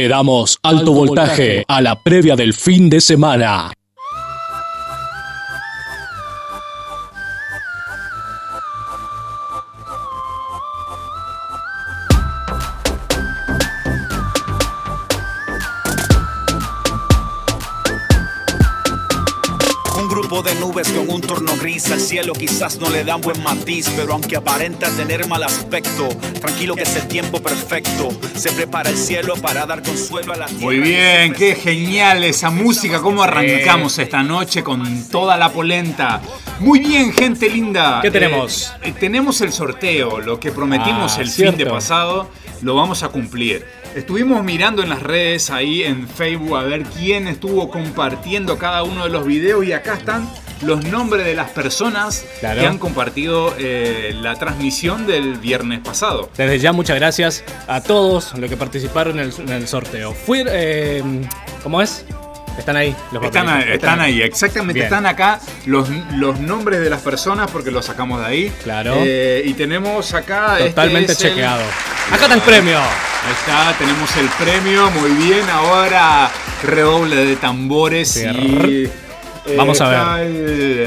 [0.00, 3.70] Le damos alto voltaje a la previa del fin de semana.
[22.20, 26.06] Cielo quizás no le dan buen matiz, pero aunque aparenta tener mal aspecto,
[26.38, 28.10] tranquilo que es el tiempo perfecto.
[28.34, 30.62] Se prepara el cielo para dar consuelo a la tierra.
[30.62, 36.20] Muy bien, qué genial esa música, cómo arrancamos esta noche con toda la polenta.
[36.58, 38.00] Muy bien, gente linda.
[38.02, 38.70] ¿Qué tenemos?
[38.82, 42.28] Eh, eh, tenemos el sorteo, lo que prometimos Ah, el fin de pasado,
[42.60, 43.64] lo vamos a cumplir.
[43.94, 49.04] Estuvimos mirando en las redes ahí en Facebook a ver quién estuvo compartiendo cada uno
[49.04, 50.28] de los videos y acá están
[50.62, 52.09] los nombres de las personas
[52.40, 52.60] Claro.
[52.60, 56.30] que han compartido eh, la transmisión del viernes pasado.
[56.36, 60.12] Desde ya muchas gracias a todos los que participaron en el, en el sorteo.
[60.14, 61.02] Fui, eh,
[61.62, 62.04] ¿Cómo es?
[62.58, 64.74] Están ahí los Están, ahí, están ahí, exactamente.
[64.74, 64.84] Bien.
[64.84, 68.52] Están acá los, los nombres de las personas porque los sacamos de ahí.
[68.64, 68.94] Claro.
[68.98, 70.56] Eh, y tenemos acá.
[70.58, 71.62] este Totalmente el- chequeado.
[72.12, 72.76] Acá está el premio.
[72.78, 74.90] Ahí está, tenemos el premio.
[74.90, 75.48] Muy bien.
[75.48, 76.28] Ahora
[76.64, 78.84] redoble de tambores Sí, y.
[79.46, 80.86] eh, Vamos a El,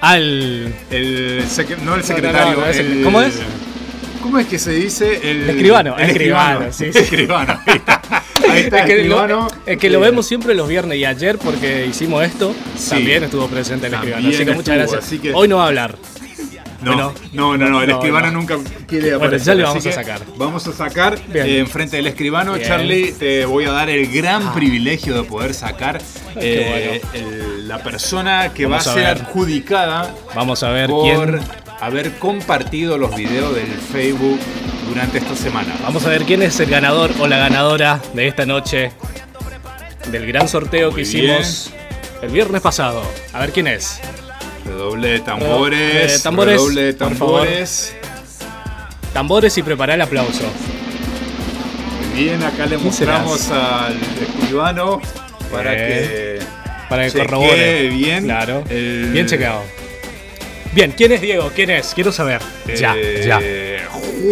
[0.00, 0.72] Al.
[0.90, 2.54] el sec- no el secretario.
[2.54, 3.34] no, no, ese- el- ¿cómo es?
[4.22, 5.30] ¿Cómo es que se dice?
[5.30, 6.98] El, El escribano, El escribano, sí, sí.
[6.98, 7.60] Escribano.
[7.66, 8.02] Ahí está.
[8.50, 9.48] Ahí está, Es que, lo, escribano.
[9.66, 12.90] es que lo Eh, vemos siempre los viernes y ayer porque hicimos esto, Sí.
[12.90, 14.28] también estuvo presente el escribano.
[14.28, 15.20] Así que muchas estuvo, gracias.
[15.20, 15.96] que- Hoy no va a hablar.
[16.86, 17.14] No, Bueno.
[17.32, 18.32] no, no, no, el No, escribano no.
[18.38, 18.56] nunca
[18.86, 19.46] quiere Bueno, aparecer.
[19.46, 20.20] ya le así vamos a sacar.
[20.36, 22.66] Vamos a sacar eh, enfrente del escribano, Bien.
[22.68, 26.00] Charlie, te voy a dar el gran privilegio de poder sacar
[26.36, 29.22] eh, el- la persona que Vamos va a ser ver.
[29.26, 31.40] adjudicada Vamos a ver por quién.
[31.80, 34.38] haber compartido los videos del Facebook
[34.88, 35.74] durante esta semana.
[35.82, 38.92] Vamos a ver quién es el ganador o la ganadora de esta noche
[40.12, 41.72] del gran sorteo Muy que hicimos
[42.22, 43.02] el viernes pasado.
[43.32, 44.00] A ver quién es.
[44.66, 47.94] Redoble de tambores, Eh, tambores, redoble de tambores.
[49.12, 50.44] Tambores y prepara el aplauso.
[52.14, 55.00] Bien, acá le mostramos al escribano
[55.52, 55.86] para Bien.
[55.88, 56.38] que
[56.88, 57.88] Para que corrobore.
[57.90, 58.24] bien.
[58.24, 58.64] Claro.
[58.70, 59.62] el- Bien chequeado.
[60.72, 61.50] Bien, ¿quién es Diego?
[61.54, 61.92] ¿Quién es?
[61.94, 62.40] Quiero saber.
[62.78, 63.40] Ya, Eh, ya.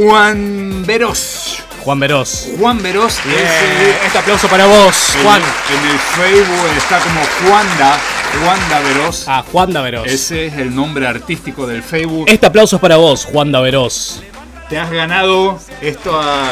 [0.06, 1.62] Juan Veros.
[1.81, 2.48] Juan Veros.
[2.58, 5.40] Juan Veros es Este aplauso para vos, Juan.
[5.42, 7.98] En, el Facebook está como Juanda,
[8.42, 9.25] Juanda Veros.
[9.28, 10.06] Ah, Juan Daveros.
[10.06, 12.25] Ese es el nombre artístico del Facebook.
[12.28, 14.22] Este aplauso es para vos, Juan Daveros.
[14.69, 16.44] Te has ganado esto a,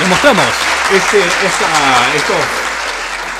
[0.00, 0.44] Les mostramos.
[0.94, 2.36] este, esta, estos,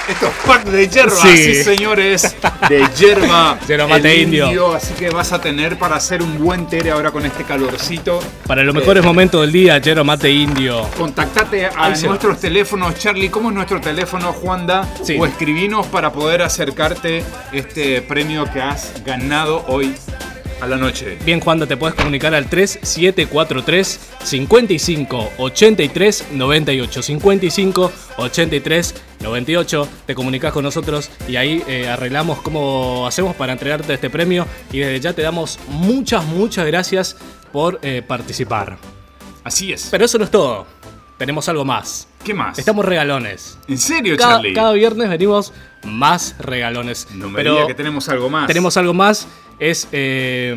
[0.09, 1.37] estos packs de hierba, Sí.
[1.55, 1.65] sí.
[1.65, 2.37] señores,
[2.69, 4.75] de hierba, Yerba mate indio.
[4.75, 8.21] Así que vas a tener para hacer un buen tere ahora con este calorcito.
[8.47, 10.83] Para los mejores momentos del día, Yero Mate Indio.
[10.97, 13.29] Contactate a Ahí se nuestros teléfonos, Charlie.
[13.29, 14.87] ¿Cómo es nuestro teléfono, Juanda?
[15.03, 15.17] Sí.
[15.19, 19.95] O escribinos para poder acercarte este premio que has ganado hoy
[20.61, 21.19] a la noche.
[21.25, 27.03] Bien, Juan, te puedes comunicar al 3743 55 83 98.
[27.03, 29.89] 55 83 98.
[30.07, 34.47] Te comunicas con nosotros y ahí eh, arreglamos cómo hacemos para entregarte este premio.
[34.73, 37.17] Y desde ya te damos muchas, muchas gracias
[37.53, 38.79] por eh, participar.
[39.45, 39.89] Así es.
[39.91, 40.67] Pero eso no es todo.
[41.19, 42.09] Tenemos algo más.
[42.27, 42.59] ¿Qué más?
[42.59, 43.57] Estamos regalones.
[43.69, 44.53] ¿En serio, cada, Charlie?
[44.53, 45.53] Cada viernes venimos
[45.85, 47.07] más regalones.
[47.15, 48.49] No me diga que tenemos algo más.
[48.49, 49.29] Tenemos algo más.
[49.61, 50.53] Es eh,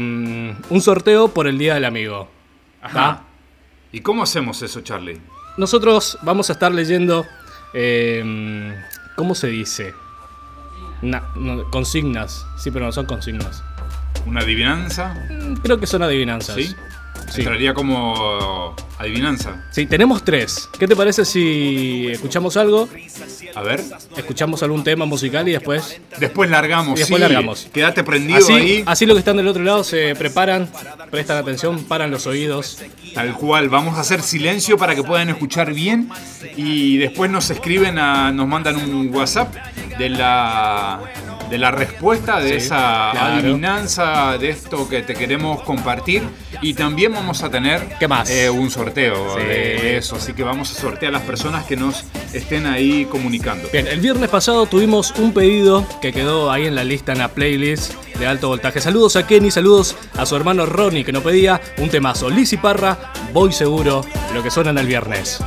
[0.67, 2.27] un sorteo por el Día del Amigo.
[2.81, 3.21] Ajá.
[3.91, 5.21] ¿Y cómo hacemos eso, Charlie?
[5.57, 7.27] Nosotros vamos a estar leyendo.
[7.75, 8.73] Eh,
[9.15, 9.93] ¿Cómo se dice?
[11.69, 12.47] Consignas.
[12.57, 13.63] Sí, pero no son consignas.
[14.25, 15.13] ¿Una adivinanza?
[15.29, 16.55] Mm, creo que son adivinanzas.
[16.55, 16.75] ¿Sí?
[17.31, 17.41] Sí.
[17.41, 19.65] Entraría como adivinanza.
[19.71, 20.69] Sí, tenemos tres.
[20.77, 22.89] ¿Qué te parece si escuchamos algo?
[23.55, 23.83] A ver.
[24.17, 26.01] Escuchamos algún tema musical y después.
[26.19, 26.97] Después largamos.
[26.97, 27.67] Y después largamos.
[27.73, 28.83] Quédate prendido así, ahí.
[28.85, 30.69] Así los que están del otro lado se preparan,
[31.11, 32.81] prestan atención, paran los oídos.
[33.13, 33.69] Tal cual.
[33.69, 36.09] Vamos a hacer silencio para que puedan escuchar bien
[36.57, 39.53] y después nos escriben, a, nos mandan un WhatsApp
[39.97, 40.99] de la
[41.49, 43.35] de la respuesta, de esa claro.
[43.35, 46.23] adivinanza, de esto que te queremos compartir.
[46.61, 48.29] Y también vamos a tener ¿Qué más?
[48.29, 50.15] Eh, un sorteo de eso.
[50.15, 52.03] Así que vamos a sortear a las personas que nos
[52.33, 53.67] estén ahí comunicando.
[53.71, 57.29] Bien, el viernes pasado tuvimos un pedido que quedó ahí en la lista, en la
[57.29, 58.81] playlist de alto voltaje.
[58.81, 62.29] Saludos a Kenny, saludos a su hermano Ronnie que nos pedía un temazo.
[62.29, 62.97] Liz y Parra,
[63.33, 64.01] voy seguro,
[64.33, 65.41] lo que suenan el viernes.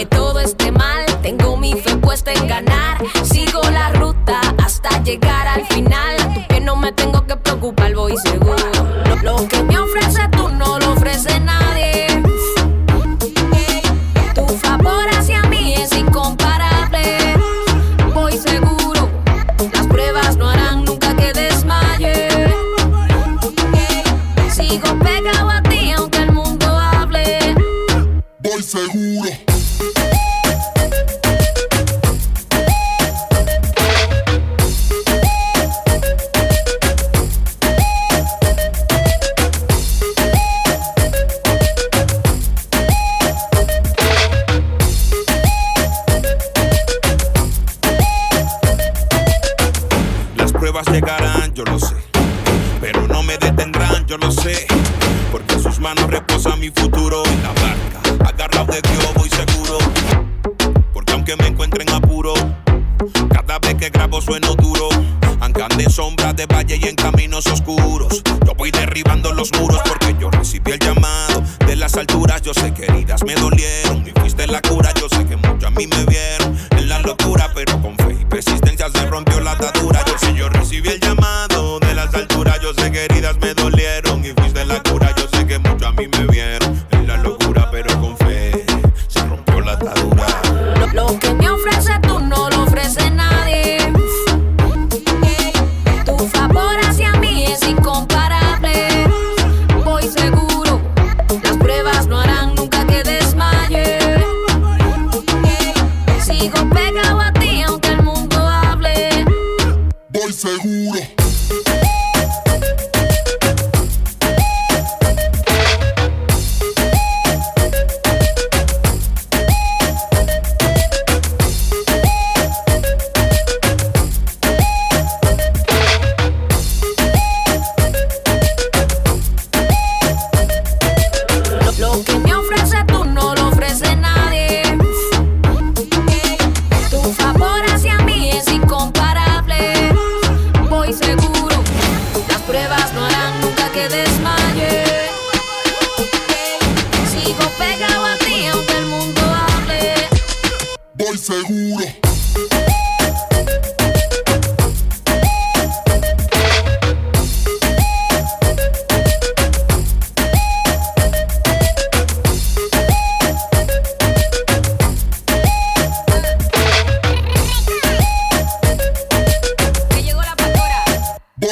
[0.00, 0.59] que todo es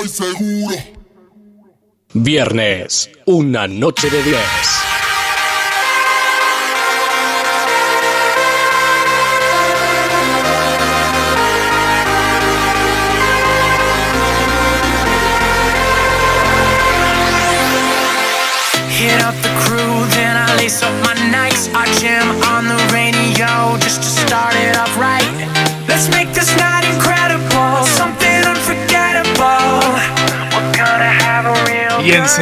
[0.09, 0.75] seguro.
[2.15, 4.39] Viernes, una noche de 10.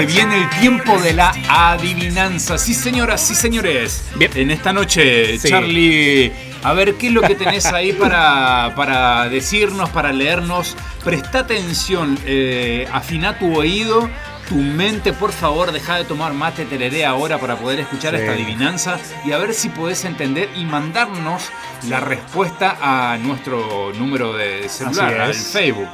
[0.06, 2.58] Viene el tiempo de la adivinanza.
[2.58, 4.02] Sí, señoras, sí, señores.
[4.16, 4.30] Bien.
[4.34, 5.48] En esta noche, Sí.
[5.48, 10.76] Charlie, a ver qué es lo que tenés ahí para, para decirnos, para leernos.
[11.04, 14.08] Presta atención, eh, afina tu oído.
[14.48, 18.20] Tu mente, por favor, deja de tomar mate tereré ahora para poder escuchar Sí.
[18.20, 21.50] esta adivinanza y a ver si podés entender y mandarnos
[21.88, 25.34] la respuesta a nuestro número de celular, al.
[25.34, 25.88] Facebook.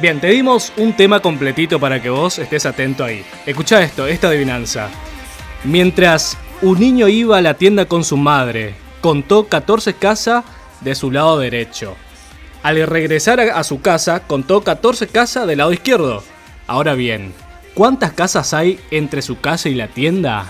[0.00, 3.24] Bien, te dimos un tema completito para que vos estés atento ahí.
[3.46, 4.88] Escucha esto, esta adivinanza.
[5.62, 10.44] Mientras un niño iba a la tienda con su madre, contó 14 casas
[10.80, 11.96] de su lado derecho.
[12.62, 16.24] Al regresar a su casa, contó 14 casas del lado izquierdo.
[16.66, 17.32] Ahora bien,
[17.74, 20.46] ¿cuántas casas hay entre su casa y la tienda?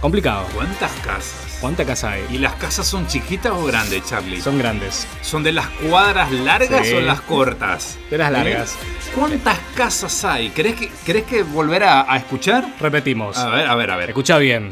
[0.00, 0.46] Complicado.
[0.54, 1.47] ¿Cuántas casas?
[1.60, 2.24] ¿Cuántas casas hay?
[2.30, 4.40] ¿Y las casas son chiquitas o grandes, Charlie?
[4.40, 5.08] Son grandes.
[5.22, 6.94] ¿Son de las cuadras largas Sí.
[6.94, 7.98] o las cortas?
[8.10, 8.32] De las ¿Eh?
[8.32, 8.76] largas.
[9.14, 10.50] ¿Cuántas casas hay?
[10.50, 12.64] ¿Querés que, querés que volver a, a escuchar?
[12.78, 13.36] Repetimos.
[13.38, 14.10] A ver, a ver, a ver.
[14.10, 14.70] Escucha bien.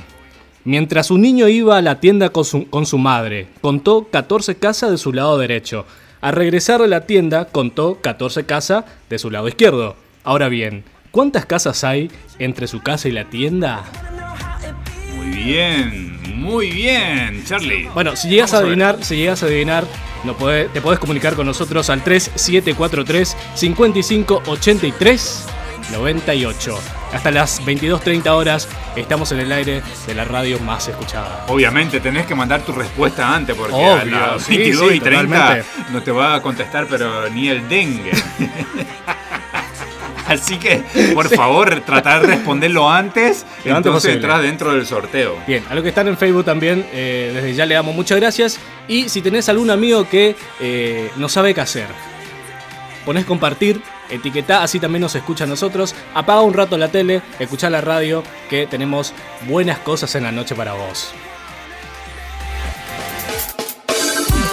[0.63, 4.91] Mientras un niño iba a la tienda con su, con su madre, contó 14 casas
[4.93, 5.87] de su lado derecho.
[6.21, 9.97] Al regresar de la tienda, contó 14 casas de su lado izquierdo.
[10.23, 13.85] Ahora bien, ¿cuántas casas hay entre su casa y la tienda?
[15.27, 17.89] Muy bien, muy bien, Charlie.
[17.93, 19.85] Bueno, si llegas a Vamos adivinar, si llegas a adivinar,
[20.25, 25.47] no te podés comunicar con nosotros al 3743 55 83
[25.93, 26.79] 98.
[27.13, 31.45] Hasta las 22.30 horas estamos en el aire de la radio más escuchada.
[31.49, 35.01] Obviamente tenés que mandar tu respuesta antes porque Obvio, a las sí, 22 sí, y
[35.01, 35.69] 30 totalmente.
[35.93, 38.11] no te va a contestar pero ni el dengue.
[40.29, 40.83] Así que,
[41.15, 44.15] por favor, tratar de responderlo antes, Lo antes entonces posible.
[44.15, 45.37] entras dentro del sorteo.
[45.47, 48.59] Bien, a los que están en Facebook también, eh, desde ya le damos muchas gracias.
[48.89, 51.87] Y si tenés algún amigo que eh, no sabe qué hacer,
[53.05, 53.81] ponés compartir,
[54.11, 55.95] etiquetá, así también nos escucha a nosotros.
[56.15, 59.13] Apaga un rato la tele, escuchá la radio, que tenemos
[59.47, 61.13] buenas cosas en la noche para vos.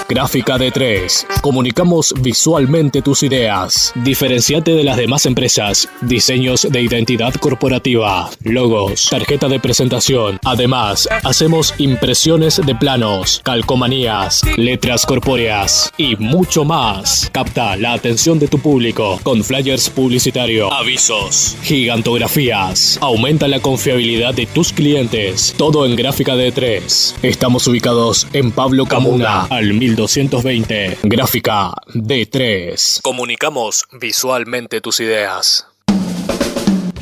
[0.07, 1.27] Gráfica de 3.
[1.41, 3.91] Comunicamos visualmente tus ideas.
[3.95, 5.89] Diferenciate de las demás empresas.
[6.01, 8.29] Diseños de identidad corporativa.
[8.43, 9.07] Logos.
[9.09, 10.39] Tarjeta de presentación.
[10.43, 17.29] Además, hacemos impresiones de planos, calcomanías, letras corpóreas y mucho más.
[17.31, 22.97] Capta la atención de tu público con flyers publicitarios, avisos, gigantografías.
[23.01, 25.53] Aumenta la confiabilidad de tus clientes.
[25.57, 27.15] Todo en Gráfica de 3.
[27.23, 30.99] Estamos ubicados en Pablo Camuna, al 1220.
[31.03, 33.01] Gráfica D3.
[33.01, 35.67] Comunicamos visualmente tus ideas.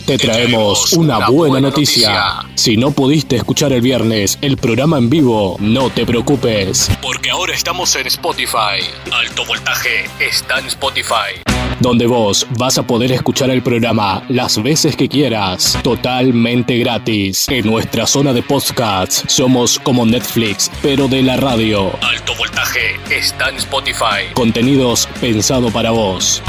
[0.05, 2.45] Te traemos una buena noticia.
[2.55, 6.89] Si no pudiste escuchar el viernes el programa en vivo, no te preocupes.
[7.01, 8.81] Porque ahora estamos en Spotify.
[9.11, 11.41] Alto Voltaje está en Spotify.
[11.79, 17.47] Donde vos vas a poder escuchar el programa las veces que quieras, totalmente gratis.
[17.49, 21.91] En nuestra zona de podcasts somos como Netflix, pero de la radio.
[22.01, 24.33] Alto Voltaje está en Spotify.
[24.33, 26.41] Contenidos pensado para vos.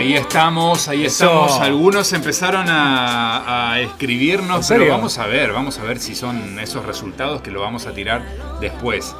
[0.00, 1.26] Ahí estamos, ahí Eso.
[1.26, 1.60] estamos.
[1.60, 6.86] Algunos empezaron a, a escribirnos, pero vamos a ver, vamos a ver si son esos
[6.86, 8.24] resultados que lo vamos a tirar
[8.62, 9.14] después.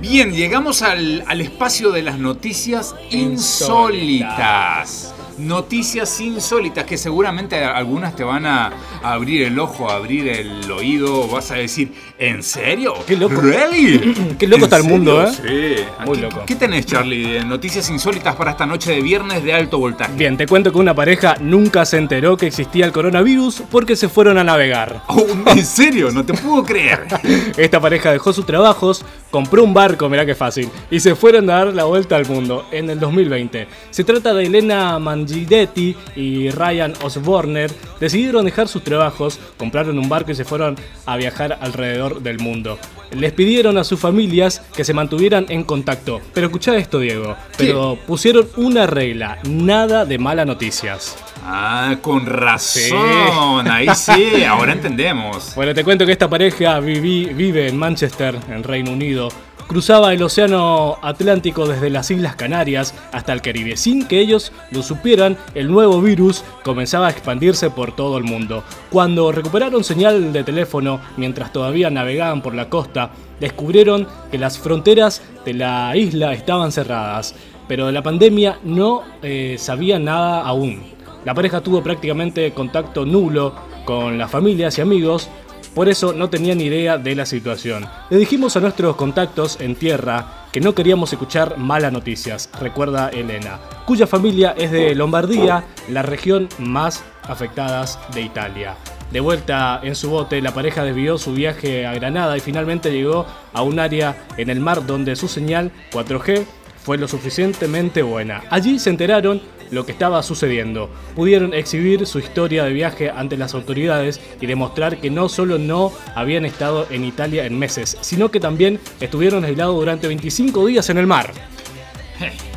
[0.00, 5.12] Bien, llegamos al, al espacio de las noticias insólitas.
[5.38, 8.72] Noticias insólitas que seguramente algunas te van a,
[9.02, 11.28] abrir el ojo, abrir el oído.
[11.28, 12.94] Vas a decir, ¿en serio?
[13.06, 13.40] Qué loco.
[13.40, 14.14] ¿Really?
[14.38, 15.76] Qué loco ¿En está el mundo, serio?
[15.76, 15.84] Sí.
[16.06, 16.42] Muy ¿Qué- loco.
[16.46, 17.44] ¿Qué tenés, Charlie?
[17.44, 20.12] Noticias insólitas para esta noche de viernes de alto voltaje.
[20.16, 24.08] Bien, te cuento que una pareja nunca se enteró que existía el coronavirus porque se
[24.08, 25.02] fueron a navegar.
[25.08, 26.10] Oh, ¿En serio?
[26.10, 27.06] No te puedo creer.
[27.56, 31.54] Esta pareja dejó sus trabajos, compró un barco, mirá qué fácil, y se fueron a
[31.64, 33.66] dar la vuelta al mundo en el 2020.
[33.90, 37.68] Se trata de Elena Mangidetti y Ryan Osborne.
[38.00, 40.76] Decidieron dejar sus trabajos, compraron un barco y se fueron
[41.06, 42.78] a viajar alrededor del mundo.
[43.12, 46.20] Les pidieron a sus familias que se mantuvieran en contacto.
[46.32, 47.36] Pero escuchá esto, Diego.
[47.58, 51.16] Pero pusieron una regla, nada de malas noticias.
[51.44, 53.70] Ah, con razón.
[53.70, 55.54] Ahí sí, ahora entendemos.
[55.54, 59.28] Bueno, te cuento que esta pareja vive en Manchester, en Reino Unido,
[59.66, 63.76] cruzaba el Océano Atlántico desde las Islas Canarias hasta el Caribe.
[63.76, 68.64] Sin que ellos lo supieran, el nuevo virus comenzaba a expandirse por todo el mundo.
[68.90, 73.10] Cuando recuperaron señal de teléfono mientras todavía navegaban por la costa,
[73.40, 77.34] descubrieron que las fronteras de la isla estaban cerradas,
[77.68, 80.82] pero de la pandemia no eh, sabían nada aún.
[81.24, 85.28] La pareja tuvo prácticamente contacto nulo con las familias y amigos,
[85.74, 87.86] por eso no tenían ni idea de la situación.
[88.10, 93.58] Le dijimos a nuestros contactos en tierra que no queríamos escuchar malas noticias, recuerda Elena,
[93.86, 98.76] cuya familia es de Lombardía, la región más afectada de Italia.
[99.10, 103.26] De vuelta en su bote, la pareja desvió su viaje a Granada y finalmente llegó
[103.52, 106.46] a un área en el mar donde su señal 4G
[106.82, 108.42] fue lo suficientemente buena.
[108.50, 109.40] Allí se enteraron
[109.72, 110.88] lo que estaba sucediendo.
[111.16, 115.90] Pudieron exhibir su historia de viaje ante las autoridades y demostrar que no solo no
[116.14, 120.98] habían estado en Italia en meses, sino que también estuvieron aislados durante 25 días en
[120.98, 121.32] el mar.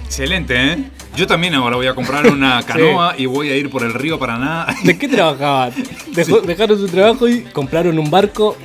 [0.03, 0.77] Excelente, ¿eh?
[1.15, 4.19] Yo también ahora voy a comprar una canoa y voy a ir por el río
[4.19, 4.67] Paraná.
[4.83, 5.71] ¿De qué trabajaban?
[6.13, 8.55] Dejó- Dejaron su trabajo y compraron un barco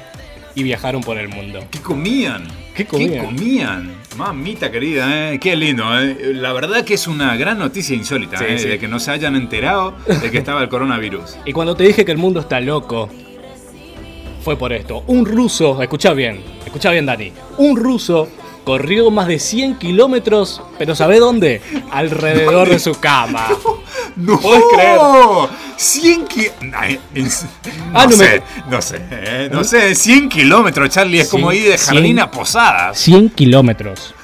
[0.54, 1.64] y viajaron por el mundo.
[1.70, 2.44] ¿Qué comían?
[2.74, 3.24] ¿Qué comían?
[3.24, 3.94] comían?
[4.20, 5.38] Mamita querida, ¿eh?
[5.38, 5.82] qué lindo.
[5.98, 6.32] ¿eh?
[6.34, 8.58] La verdad que es una gran noticia insólita, Sí, ¿eh?
[8.58, 8.68] sí.
[8.68, 11.38] de que no se hayan enterado de que estaba el coronavirus.
[11.46, 13.08] Y cuando te dije que el mundo está loco,
[14.42, 15.04] fue por esto.
[15.06, 18.28] Un ruso, escucha bien, escucha bien Dani, un ruso
[18.64, 21.60] corrió más de 100 kilómetros, pero ¿sabe dónde?
[21.90, 23.46] Alrededor de su cama.
[24.16, 24.38] ¡No!
[24.40, 24.98] ¿Podés creer?
[25.76, 27.30] 100 ki- Ay, en- No,
[27.94, 29.00] Ah, no me- sé, no sé,
[29.50, 32.98] no sé, 100 kilómetros, Charlie, es como ir de jardín a posadas.
[32.98, 34.14] 100 kilómetros.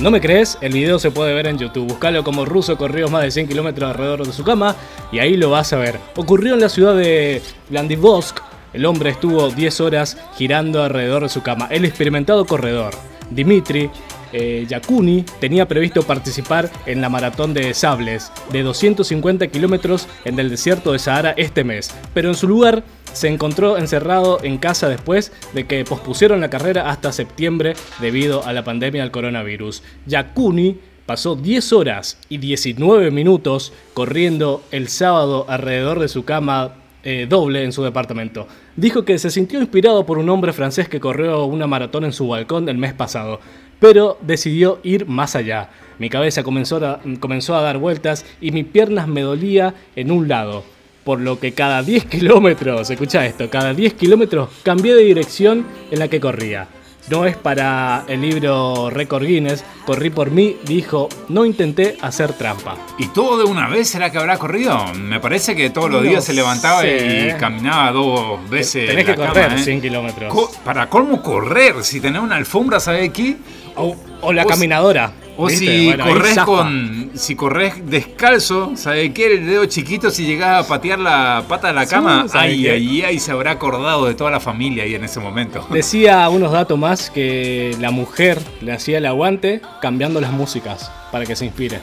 [0.00, 0.58] ¿No me crees?
[0.60, 1.86] El video se puede ver en YouTube.
[1.86, 4.74] Buscalo como ruso corrió más de 100 kilómetros alrededor de su cama
[5.12, 6.00] y ahí lo vas a ver.
[6.16, 8.42] Ocurrió en la ciudad de Vladivostok.
[8.72, 11.68] El hombre estuvo 10 horas girando alrededor de su cama.
[11.70, 12.92] El experimentado corredor,
[13.30, 13.90] Dimitri
[14.32, 20.50] eh, Yakuni, tenía previsto participar en la maratón de sables de 250 kilómetros en el
[20.50, 22.82] desierto de Sahara este mes, pero en su lugar
[23.12, 28.52] se encontró encerrado en casa después de que pospusieron la carrera hasta septiembre debido a
[28.52, 29.84] la pandemia del coronavirus.
[30.06, 37.26] Yakuni pasó 10 horas y 19 minutos corriendo el sábado alrededor de su cama eh,
[37.28, 38.48] doble en su departamento.
[38.76, 42.26] Dijo que se sintió inspirado por un hombre francés que corrió una maratón en su
[42.26, 43.38] balcón el mes pasado,
[43.78, 45.70] pero decidió ir más allá.
[46.00, 50.26] Mi cabeza comenzó a, comenzó a dar vueltas y mis piernas me dolía en un
[50.26, 50.64] lado,
[51.04, 55.98] por lo que cada 10 kilómetros, escucha esto, cada 10 kilómetros cambié de dirección en
[56.00, 56.66] la que corría.
[57.08, 62.76] No es para el libro Record Guinness, corrí por mí, dijo, no intenté hacer trampa.
[62.98, 64.82] ¿Y todo de una vez será que habrá corrido?
[64.94, 67.34] Me parece que todos los No días se levantaba sé.
[67.36, 68.86] y caminaba dos veces.
[68.88, 69.64] Tenés que correr cama, ¿eh?
[69.64, 70.32] 100 kilómetros.
[70.32, 73.36] Co- para colmo correr, si tenés una alfombra, ¿sabes qué?
[73.76, 75.12] O, o la caminadora.
[75.36, 75.66] O ¿viste?
[75.66, 77.10] si Bueno, corres con.
[77.14, 79.34] Si corres descalzo, ¿sabes qué?
[79.34, 82.68] El dedo chiquito, si llegás a patear la pata de la Sí, cama, ¿sabe ay,
[82.68, 85.66] ay, ay, se habrá acordado de toda la familia ahí en ese momento.
[85.70, 91.24] Decía unos datos más que la mujer le hacía el aguante cambiando las músicas para
[91.26, 91.80] que se inspire.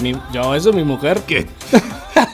[0.00, 1.20] Mi- yo, eso mi mujer.
[1.26, 1.46] ¿Qué,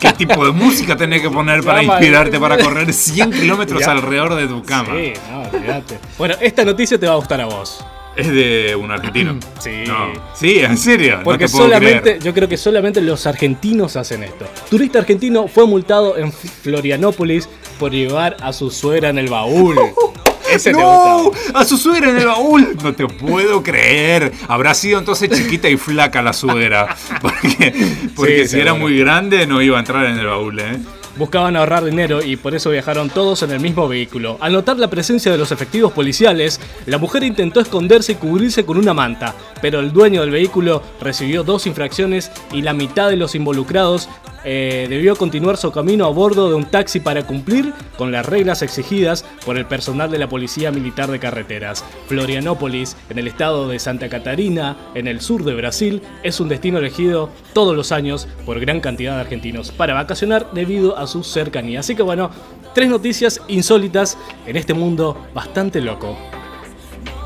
[0.00, 2.40] qué tipo de música tenés que poner para inspirarte eh.
[2.40, 4.94] para correr 100 kilómetros alrededor de tu cama?
[4.96, 5.82] Sí, no.
[6.16, 7.84] Bueno, esta noticia te va a gustar a vos.
[8.16, 9.38] Es de un argentino.
[9.60, 9.84] Sí.
[9.86, 10.12] No.
[10.34, 11.20] Sí, en serio.
[11.24, 12.22] Porque no te puedo solamente, creer.
[12.22, 14.46] yo creo que solamente los argentinos hacen esto.
[14.70, 17.48] Turista argentino fue multado en Florianópolis
[17.78, 19.76] por llevar a su suegra en el baúl.
[20.52, 21.32] Ese ¡No!
[21.54, 22.76] ¡A su suegra en el baúl!
[22.82, 24.32] No te puedo creer.
[24.46, 26.94] Habrá sido entonces chiquita y flaca la suegra.
[27.20, 27.74] Porque,
[28.14, 30.78] porque Sí, si era muy grande no iba a entrar en el baúl, ¿eh?
[31.18, 34.36] Buscaban ahorrar dinero y por eso viajaron todos en el mismo vehículo.
[34.40, 38.76] Al notar la presencia de los efectivos policiales, la mujer intentó esconderse y cubrirse con
[38.76, 43.34] una manta, pero el dueño del vehículo recibió dos infracciones y la mitad de los
[43.34, 44.10] involucrados
[44.48, 48.62] eh, debió continuar su camino a bordo de un taxi para cumplir con las reglas
[48.62, 51.84] exigidas por el personal de la Policía Militar de Carreteras.
[52.06, 56.78] Florianópolis, en el estado de Santa Catarina, en el sur de Brasil, es un destino
[56.78, 61.80] elegido todos los años por gran cantidad de argentinos para vacacionar debido a su cercanía.
[61.80, 62.30] Así que bueno,
[62.72, 66.16] tres noticias insólitas en este mundo bastante loco.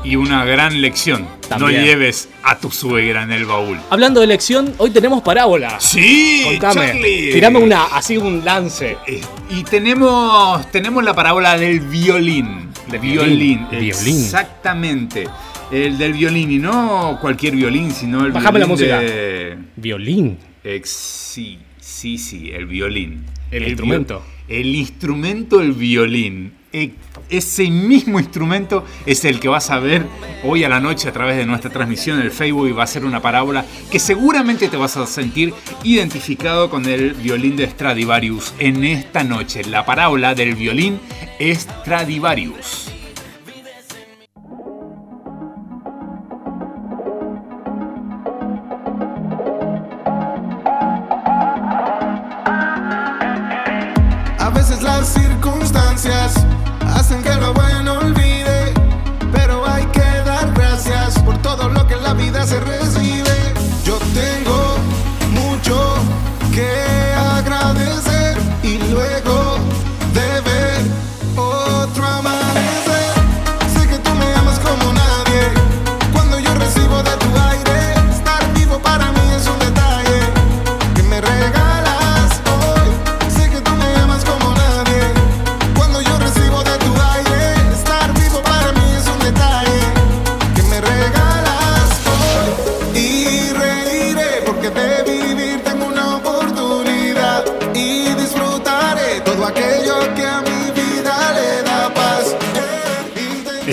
[0.03, 1.27] Y una gran lección.
[1.47, 1.81] También.
[1.81, 3.77] No lleves a tu suegra en el baúl.
[3.89, 5.79] Hablando de elección, hoy tenemos parábola.
[5.79, 6.43] ¡Sí!
[6.45, 7.31] Contame, Charlie!
[7.33, 8.97] tirame una, así un lance.
[9.05, 12.69] Eh, Y tenemos, tenemos la parábola del violín.
[12.89, 13.67] De violín.
[13.71, 15.27] Exactamente.
[15.71, 16.51] El del violín.
[16.51, 18.99] Y no cualquier violín, sino el Bájame la música.
[18.99, 19.57] de...
[19.75, 20.37] Violín.
[20.63, 23.23] Ex- sí, sí, sí, el violín.
[23.51, 24.23] El instrumento.
[24.47, 26.53] El instrumento, el violín.
[26.73, 26.91] E-
[27.29, 30.05] ese mismo instrumento es el que vas a ver
[30.43, 32.87] hoy a la noche a través de nuestra transmisión en el Facebook y va a
[32.87, 38.53] ser una parábola que seguramente te vas a sentir identificado con el violín de Stradivarius
[38.59, 39.63] en esta noche.
[39.65, 40.99] La parábola del violín
[41.39, 42.91] Stradivarius.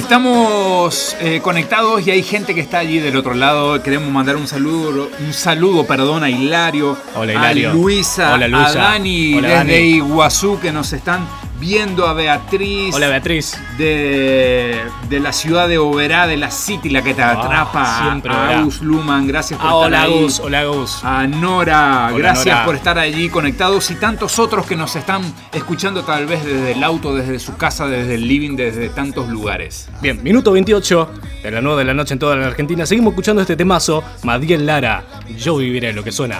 [0.08, 3.82] Estamos eh, conectados y hay gente que está allí del otro lado.
[3.82, 7.70] Queremos mandar un saludo, un saludo, perdón, a Hilario, Hola, Hilario.
[7.72, 8.68] a Luisa, Hola, Luisa.
[8.70, 9.74] a Dani Hola, desde Dani.
[9.96, 12.94] Iguazú que nos están viendo, a Beatriz.
[12.94, 13.58] Hola Beatriz.
[13.76, 17.82] De, de la ciudad de Oberá, de la City, la que te atrapa.
[17.84, 18.58] Ah, siempre a Oberá.
[18.60, 20.22] Agus Luman, gracias por Ah, estar hola ahí.
[20.22, 21.04] Gus, hola Gus.
[21.04, 22.64] A Nora, Hola, gracias Nora.
[22.64, 26.82] por estar allí conectados y tantos otros que nos están escuchando tal vez desde el
[26.84, 29.88] auto, desde su casa, desde el living, desde tantos lugares.
[30.00, 31.10] Bien, minuto 28
[31.42, 32.86] de la 9 de la noche en toda la Argentina.
[32.86, 34.02] Seguimos escuchando este temazo.
[34.22, 35.04] Madiel Lara,
[35.36, 36.38] yo viviré lo que suena.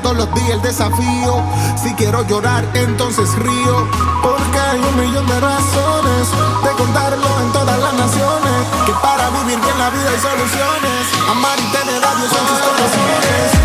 [0.00, 1.42] Todos los días el desafío.
[1.82, 3.86] Si quiero llorar, entonces río,
[4.22, 6.28] porque hay un millón de razones
[6.64, 8.58] de contarlo en todas las naciones.
[8.86, 12.58] Que para vivir bien la vida hay soluciones, amar y tener a Dios en sus
[12.58, 13.57] corazones.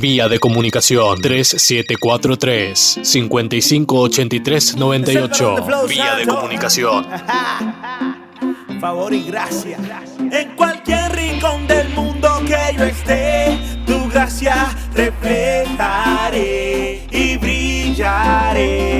[0.00, 5.56] Vía de comunicación 3743 558398.
[5.88, 7.06] Vía de comunicación.
[8.80, 9.76] Favor y gracia.
[10.18, 18.99] En cualquier rincón del mundo que yo esté, tu gracia reflejaré y brillaré.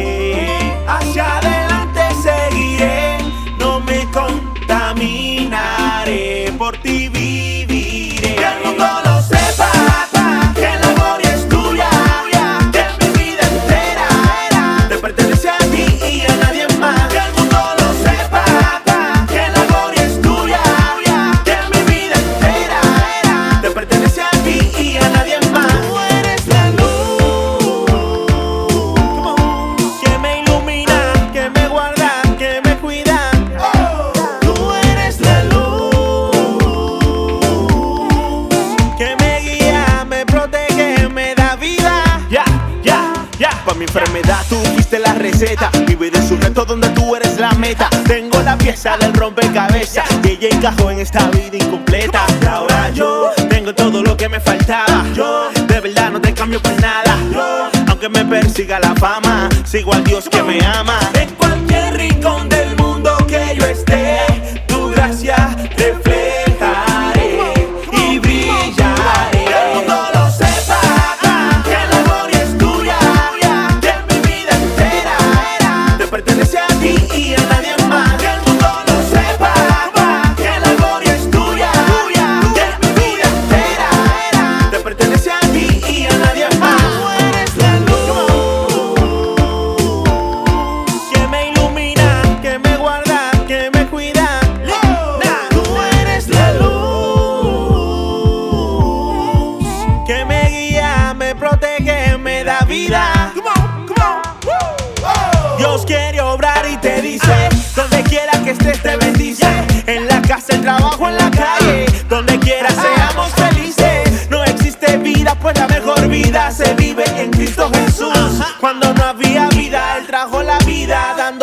[48.71, 52.25] pieza del rompecabezas que ella encajó en esta vida incompleta.
[52.49, 55.05] Ahora yo tengo todo lo que me faltaba.
[55.13, 57.17] Yo de verdad no te cambio por nada.
[57.33, 61.01] Yo, aunque me persiga la fama, sigo al Dios que me ama.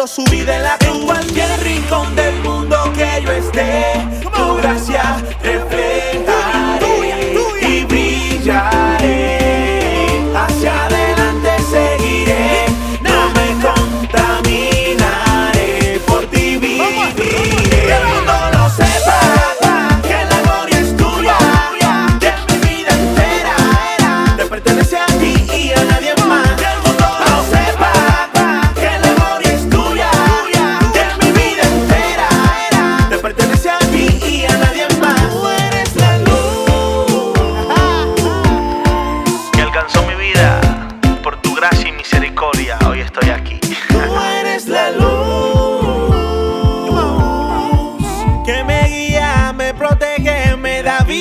[0.08, 0.98] Su vida la cruz.
[0.98, 3.94] En cualquier rincón del mundo que yo esté,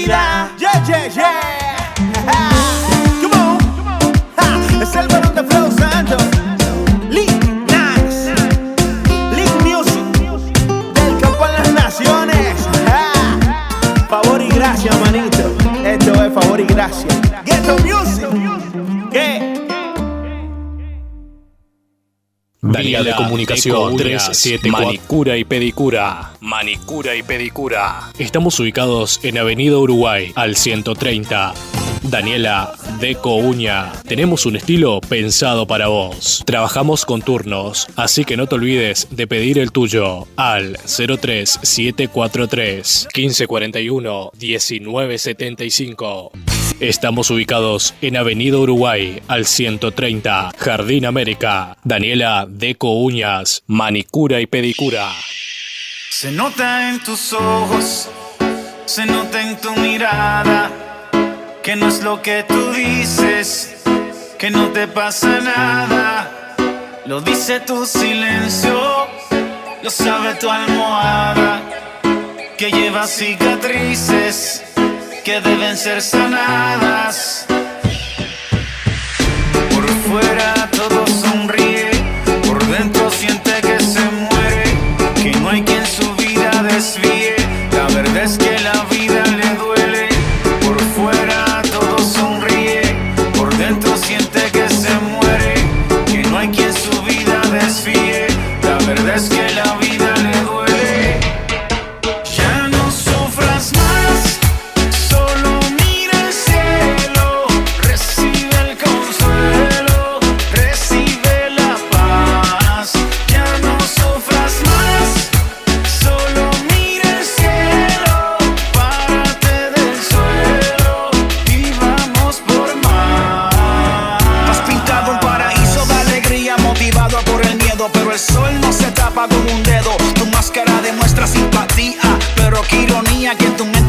[0.07, 0.56] vida.
[23.03, 24.87] Vía de comunicación de Uñas, 374.
[24.87, 26.33] Manicura y pedicura.
[26.41, 28.11] Manicura y pedicura.
[28.19, 31.53] Estamos ubicados en Avenida Uruguay, al 130.
[32.03, 33.93] Daniela Deco Uña.
[34.07, 36.43] Tenemos un estilo pensado para vos.
[36.47, 44.31] Trabajamos con turnos, así que no te olvides de pedir el tuyo al 03743 1541
[44.39, 46.33] 1975.
[46.81, 51.79] Estamos ubicados en Avenida Uruguay, al 130, Jardín América.
[51.85, 55.11] Daniela Deco Uñas, manicura y pedicura.
[56.11, 58.11] Se nota en tus ojos,
[58.85, 60.71] se nota en tu mirada,
[61.63, 63.77] que no es lo que tú dices,
[64.39, 66.57] que no te pasa nada.
[67.07, 68.79] Lo dice tu silencio,
[69.83, 71.63] lo sabe tu almohada,
[72.59, 74.63] que lleva cicatrices
[75.27, 77.47] que deben ser sanadas.
[79.73, 81.91] Por fuera todo sonríe,
[82.47, 84.65] por dentro siente que se muere,
[85.21, 87.35] que no hay quien su vida desvíe.
[87.73, 88.46] La verdad es que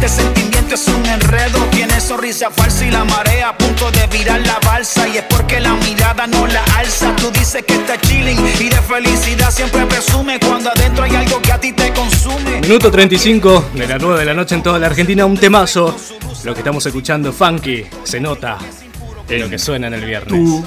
[0.08, 1.60] mente sentimiento es un enredo.
[1.72, 5.08] Tienes sonrisa falsa y la marea a punto de virar la balsa.
[5.08, 7.16] Y es porque la mirada no la alza.
[7.16, 11.52] Tú dices que está chilling y de felicidad siempre presume cuando adentro hay algo que
[11.52, 12.62] a ti te consume.
[12.62, 15.96] Minuto 35 de las 9 de la noche en toda la Argentina, un temazo.
[16.44, 18.58] Lo que estamos escuchando, funky, se nota
[19.28, 20.32] en lo que suena en el viernes.
[20.32, 20.64] Tu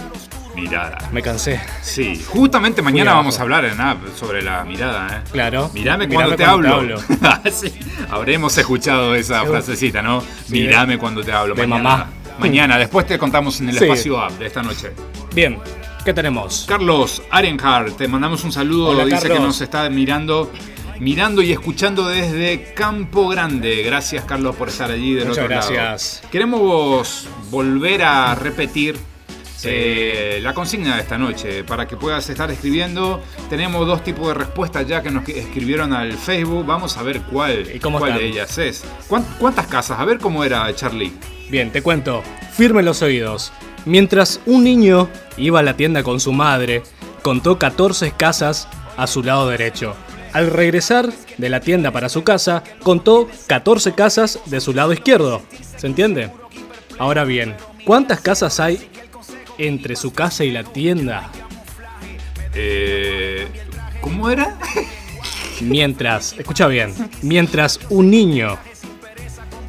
[0.60, 0.98] mirada.
[1.12, 1.60] Me cansé.
[1.82, 5.28] Sí, justamente mañana vamos a hablar en app sobre la mirada, ¿eh?
[5.32, 5.70] Claro.
[5.74, 7.00] Mirame Mirame cuando te cuando hablo.
[7.42, 7.72] te Sí,
[8.10, 9.52] Habremos escuchado esa Seguro.
[9.62, 10.20] frasecita, ¿no?
[10.20, 11.54] Sí, Mirame cuando te hablo.
[11.54, 11.88] de mañana.
[11.90, 12.10] mamá.
[12.38, 13.84] Mañana, después te contamos en el Sí.
[13.84, 14.92] espacio app de esta noche.
[15.34, 15.58] Bien,
[16.04, 16.64] ¿qué tenemos?
[16.66, 18.88] Carlos Arenhart, te mandamos un saludo.
[18.90, 19.38] Hola, Dice Carlos.
[19.38, 20.50] que nos está mirando.
[21.00, 23.82] Mirando y escuchando desde Campo Grande.
[23.82, 25.70] Gracias, Carlos, por estar allí del Muchas otro lado.
[25.72, 26.22] gracias.
[26.30, 28.98] Queremos volver a repetir
[29.64, 34.34] Eh, la consigna de esta noche, para que puedas estar escribiendo, tenemos dos tipos de
[34.34, 36.64] respuestas ya que nos escribieron al Facebook.
[36.66, 38.22] Vamos a ver cuál, cómo cuál están?
[38.24, 38.84] de ellas es.
[39.08, 39.98] ¿Cuán- ¿Cuántas casas?
[40.00, 41.12] A ver cómo era Charlie.
[41.50, 42.22] Bien, te cuento.
[42.52, 43.52] Firme los oídos.
[43.86, 46.82] Mientras un niño iba a la tienda con su madre,
[47.22, 49.94] contó 14 casas a su lado derecho.
[50.32, 55.42] Al regresar de la tienda para su casa, contó 14 casas de su lado izquierdo.
[55.76, 56.30] ¿Se entiende?
[56.98, 58.89] Ahora bien, ¿cuántas casas hay
[59.66, 61.30] entre su casa y la tienda?
[62.54, 63.46] Eh,
[64.00, 64.56] ¿Cómo era?
[65.60, 68.58] Mientras, escucha bien, mientras un niño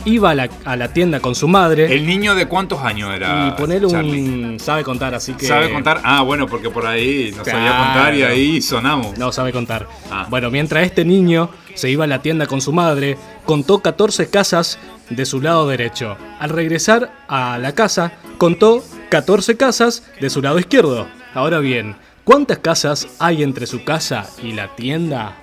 [0.06, 3.50] iba a la, a la tienda con su madre ¿El niño de cuántos años era?
[3.50, 4.22] y ponerle Charlie?
[4.22, 4.60] un...
[4.60, 5.46] sabe contar, así que...
[5.46, 6.02] ¿Sabe contar?
[6.04, 9.18] Ah, bueno, porque por ahí no sabía contar y ahí sonamos.
[9.18, 9.88] No sabe contar.
[10.10, 10.26] Ah.
[10.30, 14.80] Bueno, mientras este niño se iba a la tienda con su madre, contó 14 casas
[15.16, 16.18] de su lado derecho.
[16.40, 21.08] Al regresar a la casa, contó 14 casas de su lado izquierdo.
[21.34, 25.38] Ahora bien, ¿cuántas casas hay entre su casa y la tienda?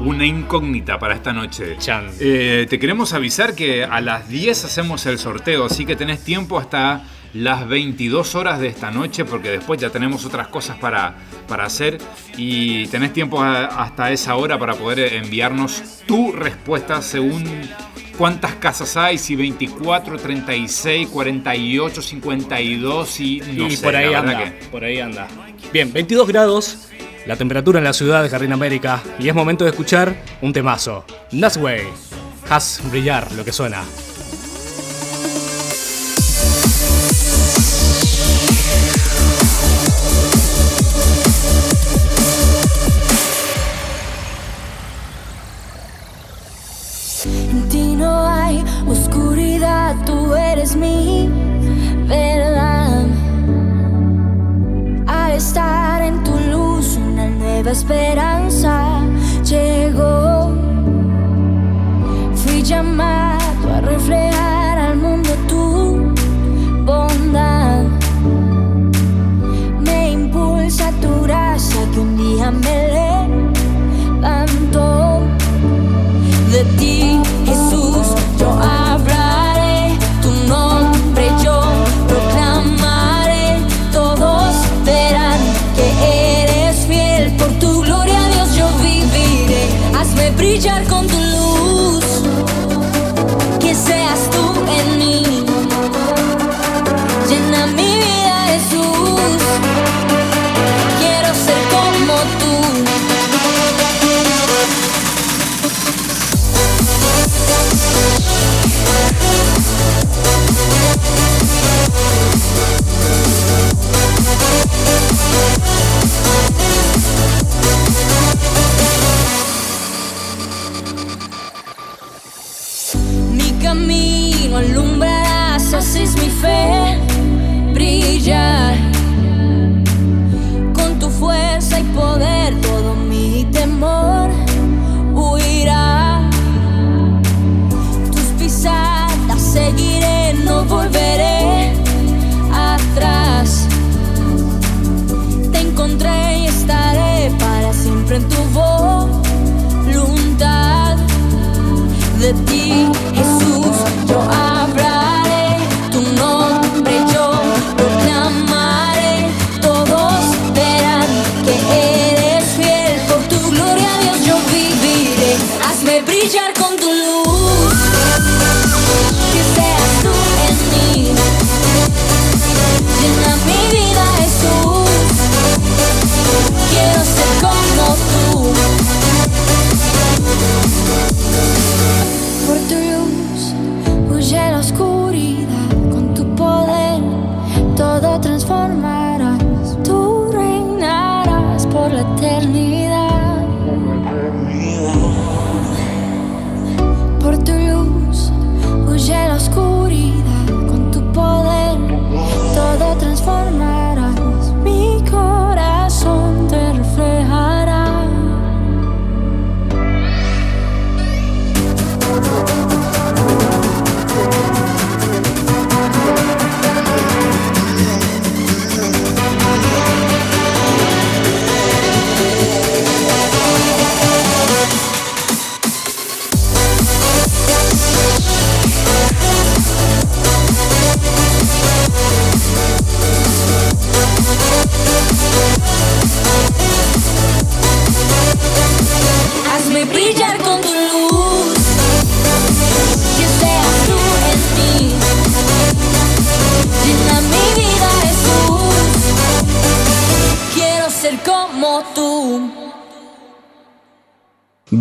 [0.00, 1.76] Una incógnita para esta noche.
[1.78, 2.08] Chan.
[2.18, 6.58] Eh, te queremos avisar que a las 10 hacemos el sorteo, así que tenés tiempo
[6.58, 7.02] hasta
[7.34, 11.14] las 22 horas de esta noche, porque después ya tenemos otras cosas para,
[11.48, 11.98] para hacer
[12.36, 17.44] y tenés tiempo a- hasta esa hora para poder enviarnos tu respuesta según
[18.16, 24.44] cuántas casas hay, si 24, 36, 48, 52 y no y sé, por ahí anda,
[24.44, 25.28] que- por ahí anda.
[25.72, 26.88] Bien, 22 grados,
[27.26, 31.04] la temperatura en la ciudad de Jardín América, y es momento de escuchar un temazo.
[31.32, 31.82] Nasway,
[32.50, 33.82] haz brillar lo que suena.
[50.04, 51.28] Tú eres mi
[52.06, 53.04] verdad.
[55.06, 59.00] Al estar en tu luz, una nueva esperanza
[59.44, 60.54] llegó.
[62.34, 66.12] Fui llamado a reflejar al mundo tu
[66.84, 67.84] bondad.
[69.80, 73.01] Me impulsa tu gracia que un día me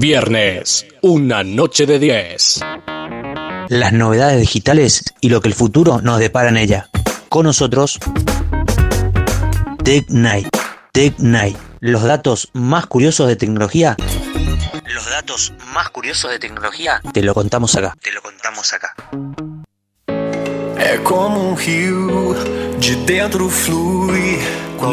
[0.01, 2.61] Viernes, una noche de 10.
[3.69, 6.89] Las novedades digitales y lo que el futuro nos depara en ella.
[7.29, 7.99] Con nosotros,
[9.83, 10.47] Tech Night.
[10.91, 11.55] Tech Night.
[11.81, 13.95] Los datos más curiosos de tecnología.
[14.91, 16.99] Los datos más curiosos de tecnología.
[17.13, 17.95] Te lo contamos acá.
[18.01, 18.95] Te lo contamos acá.
[20.77, 22.33] É como um rio
[22.79, 24.39] de dentro flui.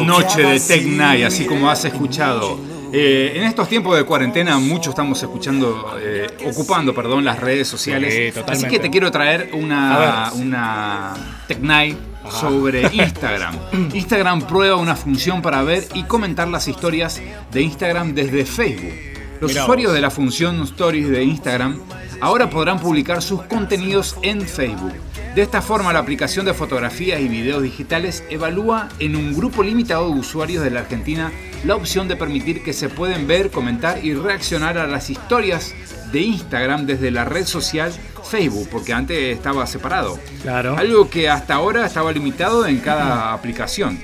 [0.05, 2.68] Noche de Tech Night, así como has escuchado.
[2.93, 8.35] Eh, en estos tiempos de cuarentena, mucho estamos escuchando, eh, ocupando, perdón, las redes sociales.
[8.35, 11.15] Sí, así que te quiero traer una, una
[11.47, 11.97] Tech Night
[12.31, 13.57] sobre Instagram.
[13.95, 17.21] Instagram prueba una función para ver y comentar las historias
[17.53, 18.95] de Instagram desde Facebook.
[19.41, 19.95] Los Mirá usuarios vos.
[19.95, 21.81] de la función Stories de Instagram
[22.21, 24.95] ahora podrán publicar sus contenidos en Facebook.
[25.35, 30.13] De esta forma, la aplicación de fotografías y videos digitales evalúa en un grupo limitado
[30.13, 31.31] de usuarios de la Argentina
[31.65, 35.75] la opción de permitir que se pueden ver, comentar y reaccionar a las historias
[36.13, 37.93] de Instagram desde la red social
[38.29, 40.19] Facebook, porque antes estaba separado.
[40.43, 40.77] Claro.
[40.77, 43.99] Algo que hasta ahora estaba limitado en cada aplicación.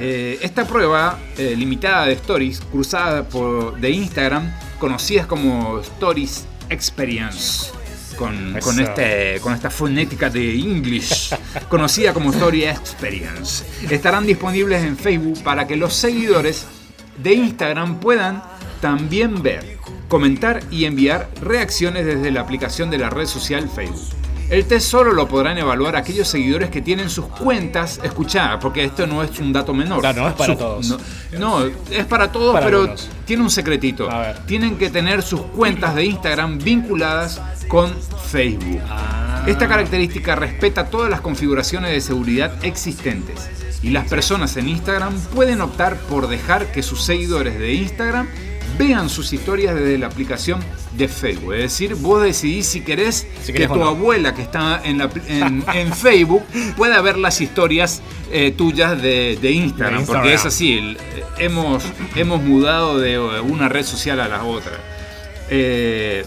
[0.00, 7.70] Eh, esta prueba eh, limitada de stories cruzadas por, de Instagram, conocidas como Stories Experience,
[8.14, 8.82] con, con, Eso.
[8.82, 11.34] este, con esta fonética de English,
[11.68, 16.66] conocida como Story Experience, estarán disponibles en Facebook para que los seguidores
[17.22, 18.42] de Instagram puedan
[18.80, 24.23] también ver, comentar y enviar reacciones desde la aplicación de la red social Facebook.
[24.54, 29.04] El test solo lo podrán evaluar aquellos seguidores que tienen sus cuentas, escuchá, porque esto
[29.06, 29.98] no es un dato menor.
[30.00, 30.88] Claro, no es para Sus- todos.
[30.90, 30.98] No,
[31.38, 33.08] no, es para todos, Para pero algunos.
[33.24, 34.08] tiene un secretito.
[34.08, 34.38] A ver.
[34.46, 37.92] Tienen que tener sus cuentas de Instagram vinculadas con
[38.30, 38.80] Facebook.
[38.88, 39.42] Ah.
[39.46, 43.50] Esta característica respeta todas las configuraciones de seguridad existentes
[43.82, 48.28] y las personas en Instagram pueden optar por dejar que sus seguidores de Instagram
[48.78, 50.60] vean sus historias desde la aplicación
[50.96, 51.54] de Facebook.
[51.54, 53.86] Es decir, vos decidís si querés Si que querés tu no.
[53.88, 56.42] abuela que está en, la- en- en Facebook
[56.76, 58.02] pueda ver las historias
[58.32, 60.96] eh, tuyas de, de Instagram, De porque es así, eh,
[61.38, 61.82] hemos,
[62.16, 64.72] hemos mudado de eh, una red social a la otra.
[65.50, 66.24] Eh,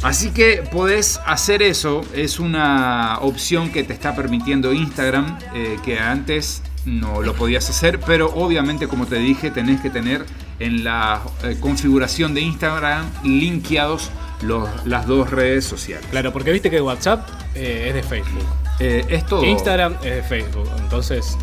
[0.00, 5.98] Así que podés hacer eso, es una opción que te está permitiendo Instagram, eh, que
[5.98, 10.24] antes no lo podías hacer, pero obviamente como te dije tenés que tener
[10.60, 14.10] en la eh, configuración de Instagram linkeados
[14.42, 16.06] los- las dos redes sociales.
[16.10, 18.44] Claro, porque viste que WhatsApp eh, es de Facebook.
[18.80, 20.68] Eh, es todo, Instagram es de Facebook.
[20.78, 21.36] Entonces.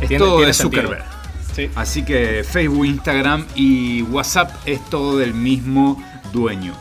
[0.00, 0.82] es tiene- todo tiene de sentido.
[0.82, 1.04] Zuckerberg.
[1.54, 1.70] Sí.
[1.74, 6.72] Así que Facebook, Instagram y WhatsApp es todo del mismo dueño.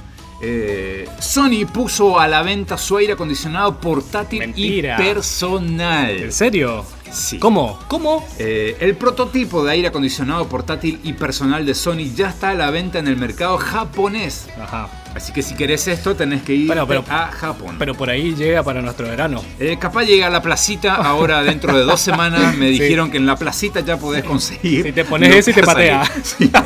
[0.44, 4.96] Eh, Sony puso a la venta su aire acondicionado portátil Mentira.
[5.00, 6.10] y personal.
[6.18, 6.84] ¿En serio?
[7.12, 7.40] Sí.
[7.40, 7.78] ¿Cómo?
[7.88, 8.26] ¿Cómo?
[8.40, 12.72] Eh, el prototipo de aire acondicionado portátil y personal de Sony ya está a la
[12.72, 14.48] venta en el mercado japonés.
[14.62, 14.88] Ajá.
[15.14, 17.76] Así que si querés esto tenés que ir Bueno, pero- a Japón.
[17.78, 19.44] Pero por ahí llega para nuestro verano.
[19.60, 22.56] Eh, capaz llega a la placita ahora dentro de dos semanas.
[22.58, 22.80] Me Sí.
[22.80, 24.86] dijeron que en la placita ya podés conseguir.
[24.86, 26.10] Si te pones lo ese, te patea.
[26.24, 26.50] Sí.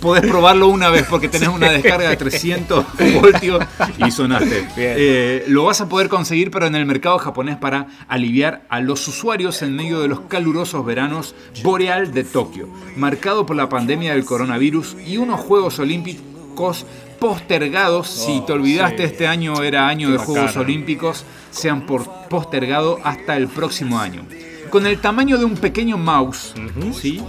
[0.00, 2.84] podés probarlo una vez porque tenés una descarga de 300
[3.20, 3.62] voltios
[4.04, 4.66] y sonaste.
[4.76, 9.06] Eh, lo vas a poder conseguir, pero en el mercado japonés para aliviar a los
[9.08, 14.24] usuarios en medio de los calurosos veranos boreal de Tokio, marcado por la pandemia del
[14.24, 16.86] coronavirus y unos Juegos Olímpicos
[17.18, 18.08] postergados.
[18.08, 19.12] si te olvidaste, Oh, sí.
[19.12, 20.56] este año era año Qué de Juegos.
[20.56, 24.22] Olímpicos, se han postergado hasta el próximo año.
[24.70, 26.54] Con el tamaño de un pequeño mouse,
[26.92, 27.20] ¿sí?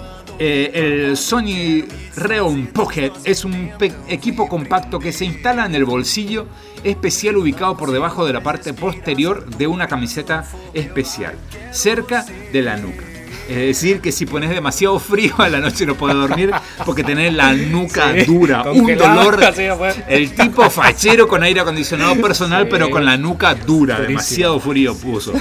[0.44, 1.86] Eh, el Sony
[2.16, 3.70] Reon Pocket es un
[4.08, 6.48] equipo compacto que se instala en el bolsillo
[6.84, 11.36] especial ubicado por debajo de la parte posterior de una camiseta especial,
[11.72, 13.11] cerca de la nuca.
[13.52, 16.52] Es decir, que si pones demasiado frío a la noche no puedes dormir
[16.86, 19.40] porque tenés la nuca Sí, dura, un dolor.
[19.78, 19.96] pues.
[20.08, 22.70] El tipo fachero con aire acondicionado personal, Sí.
[22.72, 24.08] pero con la nuca dura, Durísimo.
[24.20, 25.34] demasiado frío puso.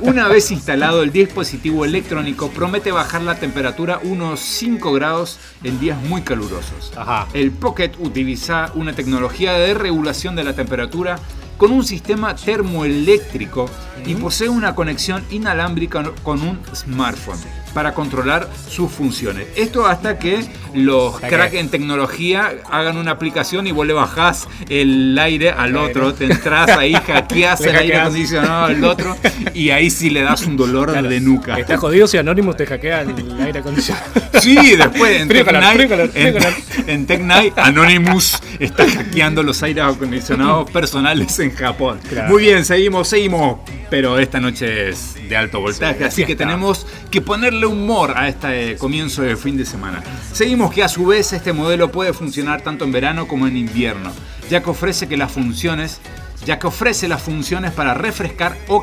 [0.00, 5.98] Una vez instalado, el dispositivo electrónico promete bajar la temperatura unos 5 grados en días
[6.02, 6.92] muy calurosos.
[6.96, 7.26] Ajá.
[7.32, 11.18] El Pocket utiliza una tecnología de regulación de la temperatura
[11.56, 13.68] con un sistema termoeléctrico
[14.04, 19.48] y posee una conexión inalámbrica con un smartphone para controlar sus funciones.
[19.54, 20.40] Esto hasta que
[20.72, 26.14] los cracks en tecnología hagan una aplicación y vos le bajás el aire al otro,
[26.14, 29.14] te entras ahí, hackeás el aire acondicionado al otro
[29.52, 31.10] y ahí sí le das un dolor Claro.
[31.10, 31.58] de nuca.
[31.58, 34.06] Está jodido si Anonymous te hackea el aire acondicionado.
[34.40, 42.00] Sí, después en Tech Night, Anonymous está hackeando los aires acondicionados personales en Japón.
[42.08, 42.30] Claro.
[42.32, 43.58] Muy bien, seguimos, seguimos.
[43.88, 48.76] Pero esta noche es de alto voltaje, así que tenemos que ponerle humor a este
[48.76, 50.02] comienzo de fin de semana.
[50.32, 54.10] Seguimos que a su vez este modelo puede funcionar tanto en verano como en invierno,
[54.50, 56.00] ya que ofrece que las funciones,
[56.44, 58.82] ya que ofrece las funciones para refrescar o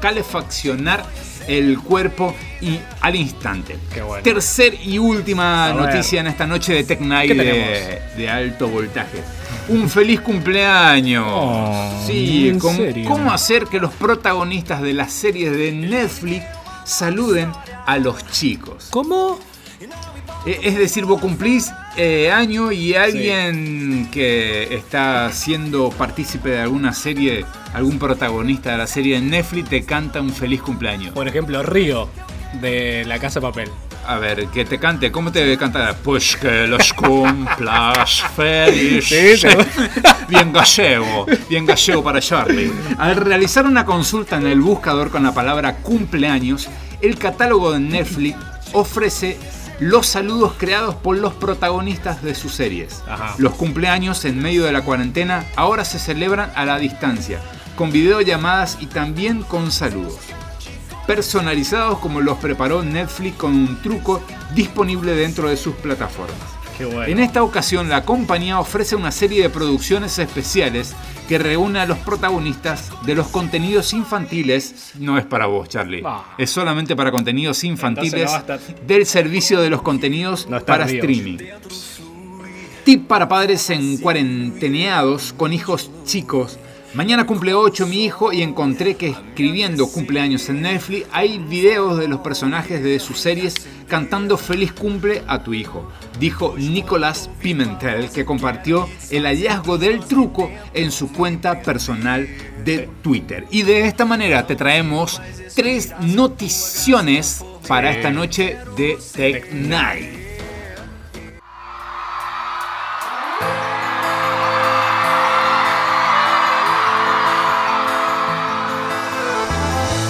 [0.00, 1.04] calefaccionar
[1.48, 3.76] el cuerpo y al instante.
[4.06, 4.22] bueno.
[4.22, 9.18] Tercer y última noticia en esta noche de Tech Night ¿Qué de, alto voltaje.
[9.68, 11.26] Un feliz cumpleaños.
[12.06, 13.08] sí, ¿en ¿cómo, serio?
[13.08, 16.44] cómo hacer que los protagonistas de las series de Netflix
[16.84, 17.52] saluden
[17.86, 18.88] a los chicos?
[18.90, 19.38] ¿Cómo?
[20.46, 26.92] Eh, Es decir, vos cumplís eh, año y alguien que está siendo partícipe de alguna
[26.92, 31.12] serie, algún protagonista de la serie de Netflix te canta un feliz cumpleaños.
[31.14, 32.08] Por ejemplo, Río,
[32.60, 33.70] de La Casa de Papel.
[34.06, 35.94] A ver, que te cante, ¿cómo te debe cantar?
[36.02, 39.10] Pues que los cumplas feliz.
[40.28, 42.72] Bien gallego, bien gallego para Charlie.
[42.98, 46.68] Al realizar una consulta en el buscador con la palabra cumpleaños,
[47.02, 48.38] el catálogo de Netflix
[48.72, 49.38] ofrece
[49.78, 53.02] los saludos creados por los protagonistas de sus series.
[53.08, 53.34] Ajá.
[53.38, 57.40] Los cumpleaños en medio de la cuarentena ahora se celebran a la distancia,
[57.76, 60.18] con videollamadas y también con saludos
[61.10, 64.22] personalizados como los preparó Netflix con un truco
[64.54, 66.59] disponible dentro de sus plataformas.
[66.80, 67.12] Qué bueno.
[67.12, 70.96] En esta ocasión la compañía ofrece una serie de producciones especiales
[71.28, 74.92] que reúne a los protagonistas de los contenidos infantiles.
[74.98, 76.02] No es para vos, Charlie.
[76.38, 81.36] Es solamente para contenidos infantiles no del servicio de los contenidos No para streaming.
[82.84, 86.58] Tip para padres en cuarenteneados con hijos chicos.
[86.92, 92.08] Mañana cumple 8 mi hijo y encontré que escribiendo cumpleaños en Netflix hay videos de
[92.08, 93.54] los personajes de sus series
[93.86, 95.88] cantando feliz cumple a tu hijo,
[96.18, 102.28] dijo Nicolás Pimentel que compartió el hallazgo del truco en su cuenta personal
[102.64, 103.46] de Twitter.
[103.52, 105.22] Y de esta manera te traemos
[105.54, 110.19] tres noticiones para esta noche de Tech Night.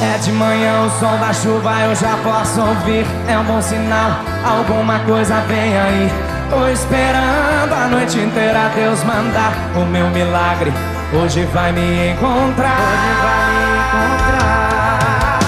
[0.02, 3.04] É de manhã o som da chuva eu já posso ouvir.
[3.28, 6.10] É um bom sinal, alguma coisa vem aí.
[6.48, 10.72] Tô esperando a noite inteira Deus mandar o meu milagre.
[11.12, 12.78] Hoje vai me encontrar.
[12.80, 13.68] Hoje vai me
[14.16, 15.38] encontrar.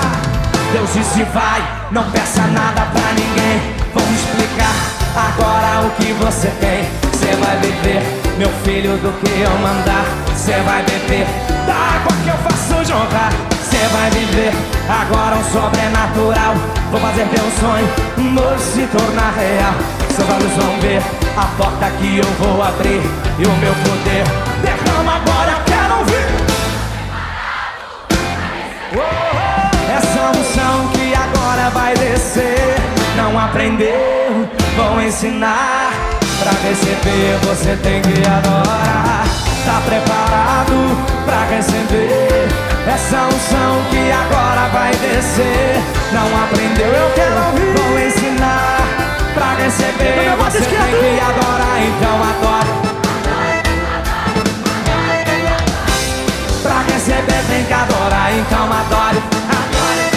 [0.73, 3.75] Deus disse vai, não peça nada pra ninguém.
[3.95, 4.75] Vamos explicar
[5.17, 6.85] agora o que você tem.
[7.11, 8.03] Você vai beber,
[8.37, 10.05] meu filho, do que eu mandar.
[10.27, 11.27] Você vai beber
[11.67, 14.53] da água que eu faço jorrar Você vai viver
[14.87, 16.55] agora um sobrenatural.
[16.91, 17.89] Vou fazer teu sonho
[18.39, 19.73] hoje se tornar real.
[20.15, 21.03] Seus olhos vão ver
[21.39, 23.01] a porta que eu vou abrir
[23.39, 24.25] E o meu poder.
[24.61, 26.27] Derrama agora, quero ouvir.
[29.97, 32.77] Essa unção que agora vai descer.
[33.17, 35.93] Não aprendeu, vou ensinar.
[36.43, 39.25] Pra receber você tem que adorar.
[39.65, 45.81] Tá preparado pra receber Essa unção que agora vai descer
[46.13, 48.79] Não aprendeu, eu quero ouvir Vou ensinar
[49.35, 52.93] Pra receber você tem que adorar Então adore
[56.63, 59.23] Pra receber tem que adorar, então adore.
[59.51, 60.11] Adore.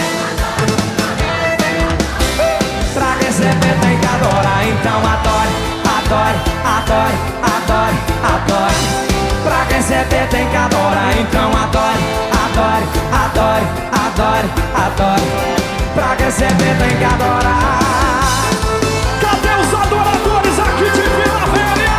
[2.94, 5.50] Pra receber tem que adorar, então adore.
[5.98, 8.74] Adore, adore, adore, adore.
[9.44, 12.35] Pra receber tem que adorar, então adore.
[12.76, 12.84] Adore,
[13.24, 13.64] adore,
[14.04, 15.28] adore, adore.
[15.94, 17.80] Pra receber tem que adorar.
[19.18, 21.96] Cadê os adoradores aqui de Vila Velha?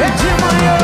[0.00, 0.78] É de manhã,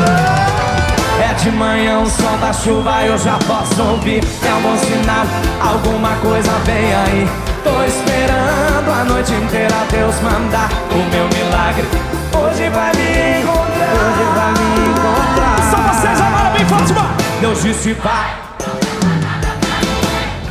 [1.19, 4.23] é de manhã o som da chuva eu já posso ouvir.
[4.23, 5.25] É um bom sinal,
[5.59, 7.27] alguma coisa vem aí.
[7.65, 12.24] Tô esperando a noite inteira Deus mandar o meu milagre.
[12.37, 13.93] Hoje vai me encontrar.
[14.03, 15.57] Hoje vai me encontrar.
[15.71, 17.09] Só vocês agora bem Fátima.
[17.39, 18.33] Deus disse vai.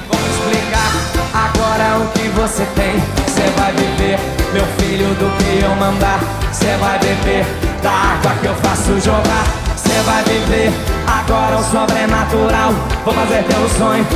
[0.09, 0.91] Vou explicar
[1.35, 3.03] agora o que você tem.
[3.27, 4.19] Você vai viver,
[4.53, 6.21] meu filho, do que eu mandar.
[6.51, 7.45] Você vai beber
[7.83, 9.45] da água que eu faço jogar.
[9.77, 10.73] Você vai viver
[11.07, 12.73] agora o sobrenatural.
[13.05, 14.07] Vou fazer teu sonho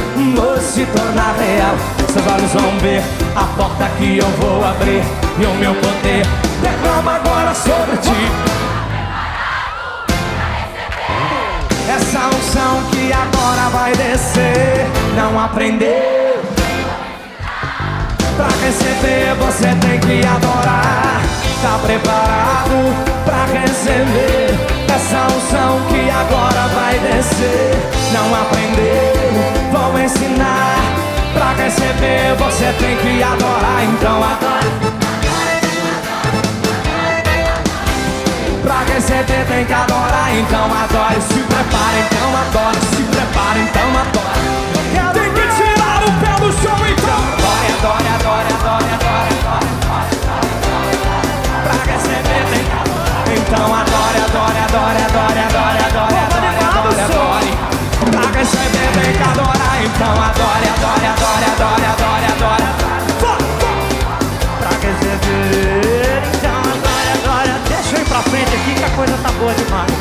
[0.41, 1.77] hoje se tornar real.
[2.13, 3.03] Seus olhos vão ver
[3.37, 5.03] a porta que eu vou abrir.
[5.41, 6.27] E o meu poder
[6.63, 8.31] derrama agora sobre ti.
[11.89, 14.87] Essa unção que agora vai descer
[15.17, 16.43] Não aprendeu
[18.37, 21.23] Pra receber você tem que adorar
[21.63, 27.77] Tá preparado pra receber essa unção que agora vai descer.
[28.13, 30.77] Não aprender, vou ensinar.
[31.33, 35.08] Pra receber você tem que adorar, então adore.
[38.69, 41.23] Pra receber tem que adorar, então adore.
[41.23, 42.77] Se prepara, então adore.
[42.95, 44.45] Se prepara, então adore.
[45.15, 47.17] Tem que tirar o pé do chão, então.
[47.17, 49.73] Adore, adore, adore, adore, adore, adore,
[50.29, 51.01] adore.
[51.65, 53.25] Pra receber tem que adorar.
[53.39, 57.51] Então adore, adore, adore, adore, adore, adore, adore, adore, adore.
[58.13, 62.58] Pra receber tem que adorar, então adore, adore, adore, adore, adore, adore.
[69.39, 69.98] Boa demais.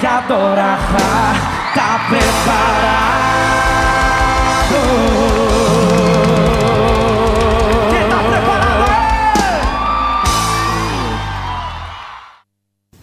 [0.00, 1.08] Και τώρα θα
[1.74, 3.81] τα preparar.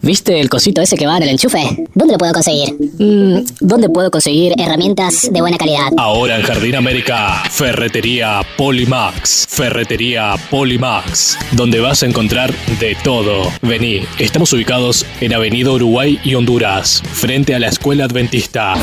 [0.10, 1.86] ¿Viste el cosito ese que va en el enchufe?
[1.94, 2.76] ¿Dónde lo puedo conseguir?
[2.98, 5.90] Mm, ¿Dónde puedo conseguir herramientas de buena calidad?
[5.98, 9.46] Ahora en Jardín América, Ferretería Polimax.
[9.48, 13.52] Ferretería Polimax, donde vas a encontrar de todo.
[13.62, 18.74] Vení, estamos ubicados en Avenida Uruguay y Honduras, frente a la Escuela Adventista.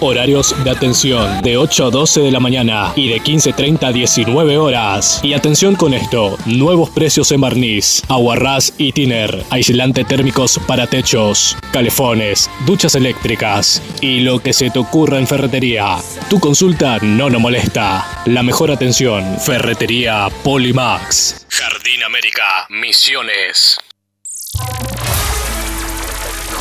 [0.00, 4.58] Horarios de atención de 8 a 12 de la mañana y de 15.30 a 19
[4.58, 5.20] horas.
[5.22, 11.56] Y atención con esto, nuevos precios en barniz, aguarrás y tiner, aislante térmicos para techos,
[11.72, 15.96] calefones, duchas eléctricas y lo que se te ocurra en ferretería.
[16.28, 18.22] Tu consulta no nos molesta.
[18.26, 21.46] La mejor atención, Ferretería Polimax.
[21.48, 23.78] Jardín América, Misiones.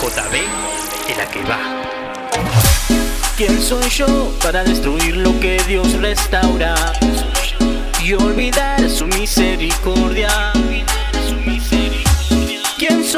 [0.01, 0.35] JB
[1.09, 1.83] en la que va.
[3.37, 6.75] ¿Quién soy yo para destruir lo que Dios restaura
[8.03, 10.53] y olvidar su misericordia?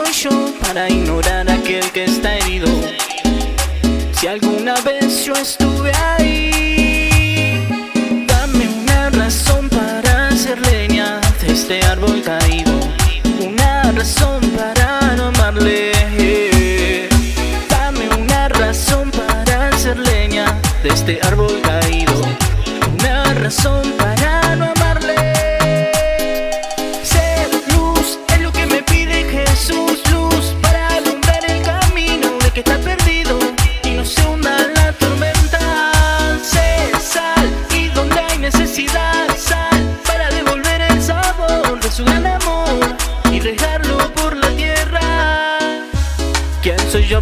[0.05, 2.67] ¿Quién soy yo para ignorar a aquel que está herido?
[4.11, 7.67] Si alguna vez yo estuve ahí,
[8.27, 12.71] dame una razón para hacer leña de este árbol caído,
[13.39, 15.91] una razón para no amarle.
[17.69, 22.21] Dame una razón para hacer leña de este árbol caído,
[22.99, 24.74] una razón para no amarle.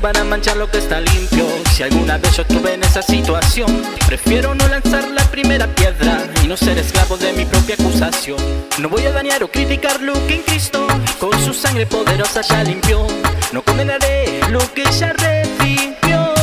[0.04, 1.46] ¿Quién soy yo para manchar lo que está limpio?
[1.72, 6.48] Si alguna vez yo estuve en esa situación, prefiero no lanzar la primera piedra y
[6.48, 8.38] no ser esclavo de mi propia acusación.
[8.80, 10.86] No voy a dañar o criticar lo que en Cristo
[11.20, 13.08] con su sangre poderosa ya limpió.
[13.54, 16.34] No condenaré lo que ya redimió.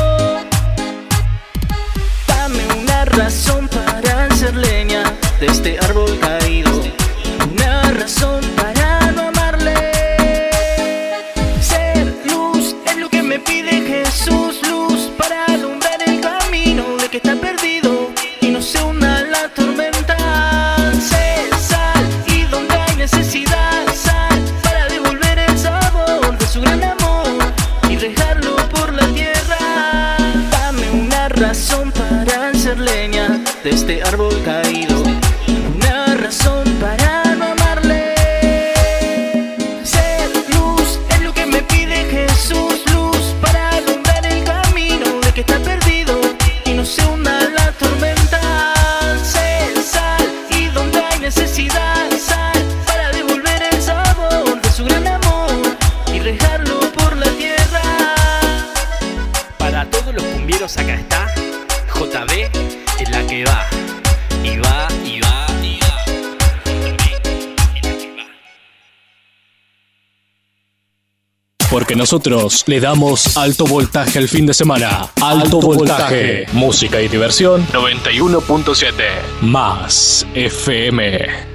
[2.26, 5.02] Dame una razón para hacer leña
[5.38, 6.99] de este árbol caído.
[60.50, 61.32] cumbieros, acá está
[61.94, 62.50] JB
[62.98, 63.66] en la que va.
[64.42, 65.96] Y va, y va, y va.
[71.70, 75.08] Porque nosotros le damos alto voltaje el fin de semana.
[75.22, 76.46] Alto, voltaje.
[76.52, 77.66] Música y diversión.
[77.68, 78.92] 91.7.
[79.42, 81.50] Más FM.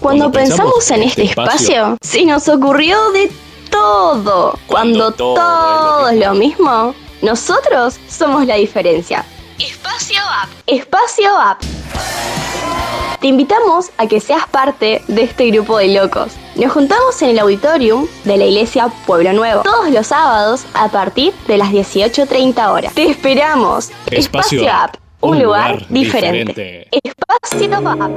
[0.00, 3.30] Cuando, pensamos, en este, este espacio, espacio, se nos ocurrió de
[3.70, 4.58] todo.
[4.66, 6.92] Cuando, todo, es lo mismo,
[7.22, 9.24] nosotros somos la diferencia.
[9.58, 10.48] Espacio App.
[10.66, 11.62] Espacio App.
[13.20, 16.32] Te invitamos a que seas parte de este grupo de locos.
[16.56, 21.32] Nos juntamos en el auditorium de la iglesia Pueblo Nuevo todos los sábados a partir
[21.46, 22.92] de las 18.30 horas.
[22.92, 23.92] Te esperamos.
[24.10, 24.96] Espacio App.
[25.20, 26.88] Un, lugar, diferente.
[26.90, 28.10] Espacio App.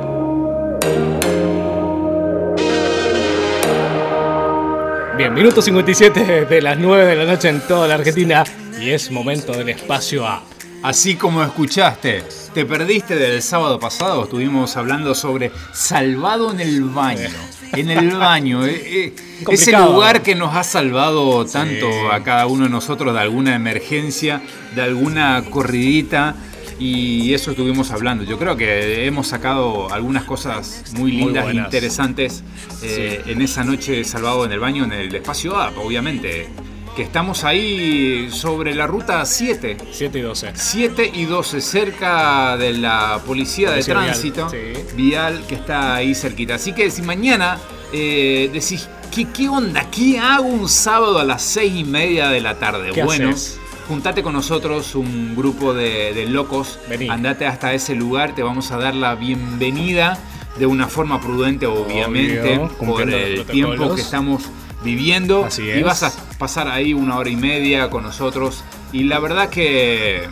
[5.16, 8.43] Bien, minuto 57 de las 9 de la noche en toda la Argentina
[8.80, 10.43] y es momento del espacio A.
[10.84, 12.23] Así como escuchaste,
[12.53, 17.30] te perdiste del sábado pasado, estuvimos hablando sobre salvado en el baño.
[17.73, 19.15] En el baño, eh, eh,
[19.49, 24.41] ese lugar que nos ha salvado tanto a cada uno de nosotros de alguna emergencia,
[24.76, 26.36] de alguna corridita.
[26.78, 28.26] Y eso estuvimos hablando.
[28.26, 31.65] Yo creo que hemos sacado algunas cosas muy Muy lindas e buenas.
[31.65, 32.43] interesantes
[32.84, 36.49] eh, en esa noche salvado en el baño, en el espacio A, obviamente.
[36.95, 39.77] Que estamos ahí sobre la ruta 7.
[39.91, 40.51] 7 y 12.
[40.55, 44.57] 7 y 12, cerca de la policía, Policía de vial, tránsito sí.
[44.95, 46.55] vial que está ahí cerquita.
[46.55, 47.59] Así que si mañana
[47.91, 49.89] eh, decís, ¿qué, ¿qué onda?
[49.91, 52.91] ¿Qué hago un sábado a las 6 y media de la tarde?
[52.93, 53.59] ¿Qué bueno, haces?
[53.89, 56.79] juntate con nosotros, un grupo de, de locos.
[57.09, 60.17] Andate hasta ese lugar, te vamos a dar la bienvenida
[60.57, 64.43] de una forma prudente, obviamente, Obvio, por el tiempo que estamos
[64.86, 65.43] viviendo.
[65.43, 68.63] Así Y vas a pasar ahí una hora y media con nosotros.
[68.93, 70.29] Y la verdad que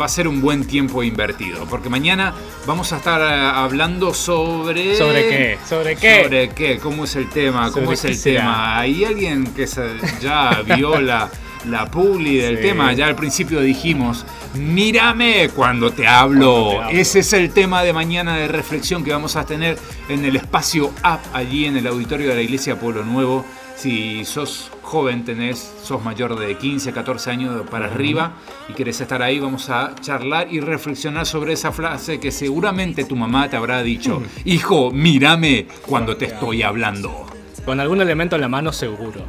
[0.00, 1.64] va a ser un buen tiempo invertido.
[1.66, 2.32] Porque mañana
[2.66, 4.96] vamos a estar eh, hablando sobre.
[4.96, 5.58] ¿Sobre qué?
[5.68, 6.22] ¿Sobre qué?
[6.22, 6.78] ¿Sobre qué?
[6.78, 7.72] ¿Cómo es el tema?
[7.72, 8.40] ¿Cómo ¿Sobre es el será?
[8.42, 8.78] tema?
[8.78, 11.28] Hay alguien que se- ya vio la,
[11.68, 12.62] la publi del Sí.
[12.62, 12.92] tema.
[12.92, 14.24] Ya al principio dijimos.
[14.54, 16.88] Mírame cuando te hablo.
[16.90, 19.78] Ese es el tema de mañana de reflexión que vamos a tener
[20.08, 23.44] en el espacio App, allí en el auditorio de la Iglesia Pueblo Nuevo.
[23.80, 28.32] Si sos joven, tenés, sos mayor de 15, 14 años para arriba
[28.68, 33.16] y querés estar ahí, vamos a charlar y reflexionar sobre esa frase que seguramente tu
[33.16, 34.22] mamá te habrá dicho.
[34.44, 37.24] Hijo, mírame cuando te estoy hablando.
[37.64, 39.22] Con algún elemento en la mano seguro.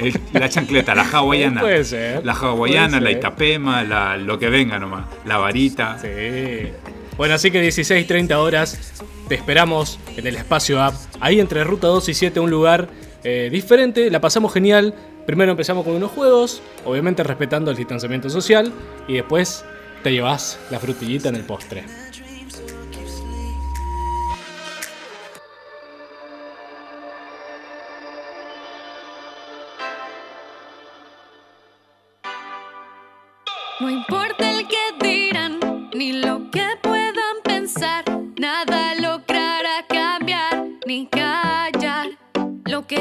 [0.00, 1.60] El- la chancleta, la hawaiana.
[1.60, 5.04] Puede ser, La hawaiana, puede la itapema, la- lo que venga nomás.
[5.26, 5.96] La varita.
[6.00, 6.72] Sí.
[7.16, 8.94] Bueno, así que 16.30 horas
[9.28, 10.94] te esperamos en el espacio app.
[11.20, 12.88] Ahí entre Ruta 2 y 7, un lugar
[13.24, 14.10] eh, diferente.
[14.10, 14.94] La pasamos genial.
[15.26, 18.72] Primero empezamos con unos juegos, obviamente respetando el distanciamiento social.
[19.06, 19.64] Y después
[20.02, 21.84] te llevas la frutillita en el postre.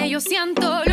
[0.10, 0.89] Yo siento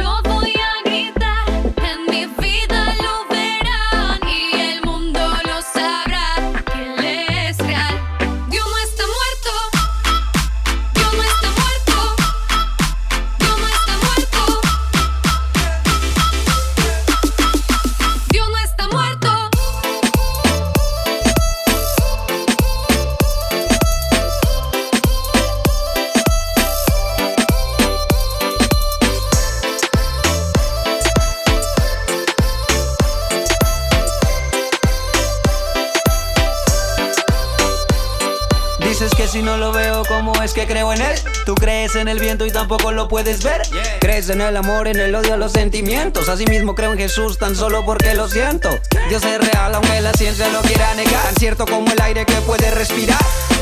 [41.97, 43.63] En el viento y tampoco lo puedes ver.
[44.01, 46.29] Crees en el amor, en el odio, los sentimientos.
[46.29, 48.69] Asimismo creo en Jesús tan solo porque lo siento.
[49.09, 51.25] Dios es real, aunque la ciencia lo quiera negar.
[51.25, 53.19] Tan cierto como el aire que puede respirar.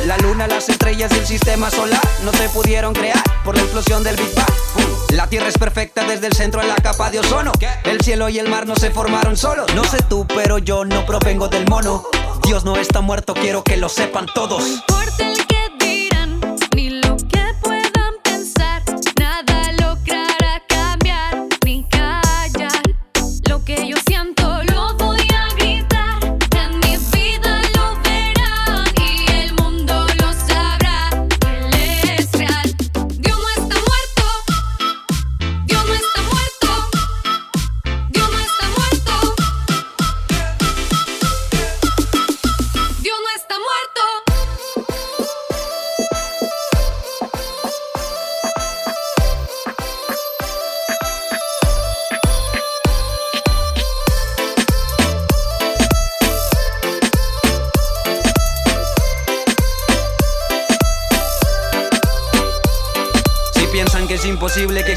[0.07, 4.03] La luna, las estrellas y el sistema solar no se pudieron crear por la explosión
[4.03, 4.53] del Big Bang.
[5.13, 7.53] La tierra es perfecta desde el centro a la capa de ozono.
[7.85, 9.73] El cielo y el mar no se formaron solos.
[9.75, 12.05] No sé tú, pero yo no provengo del mono.
[12.45, 14.83] Dios no está muerto, quiero que lo sepan todos.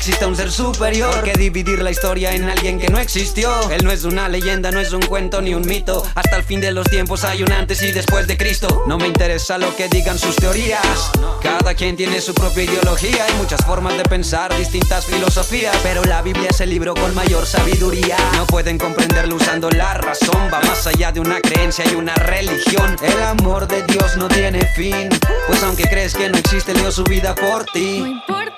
[0.08, 1.14] Exista un ser superior.
[1.14, 3.52] ¿Por qué dividir la historia en alguien que no existió?
[3.72, 6.02] Él no es una leyenda, no es un cuento ni un mito.
[6.16, 8.86] Hasta el fin de los tiempos hay un antes y después de Cristo.
[8.88, 11.12] No me interesa lo que digan sus teorías.
[11.44, 13.26] Cada quien tiene su propia ideología.
[13.26, 15.76] Hay muchas formas de pensar, distintas filosofías.
[15.84, 18.16] Pero la Biblia es el libro con mayor sabiduría.
[18.38, 20.50] No pueden comprenderlo usando la razón.
[20.54, 22.96] Va más allá de una creencia y una religión.
[23.02, 25.10] El amor de Dios no tiene fin.
[25.48, 27.98] Pues aunque crees que no existe, dio su vida por No ti.
[27.98, 28.57] importa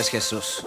[0.00, 0.64] nombre es Jesús.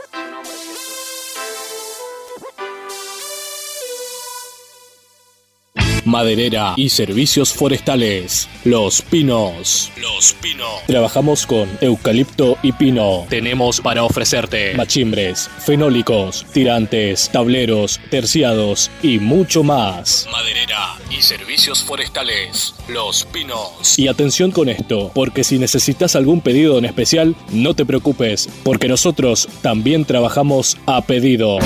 [6.05, 8.49] Maderera y servicios forestales.
[8.65, 9.91] Los Pinos.
[9.95, 10.83] Los Pinos.
[10.85, 13.25] Trabajamos con eucalipto y pino.
[13.29, 20.27] Tenemos para ofrecerte machimbres, fenólicos, tirantes, tableros, terciados y mucho más.
[20.29, 20.72] Maderera
[21.17, 22.73] y servicios forestales.
[22.87, 23.97] Los Pinos.
[23.97, 28.87] Y atención con esto, porque si necesitas algún pedido en especial, no te preocupes, porque
[28.87, 31.59] nosotros también trabajamos a pedido.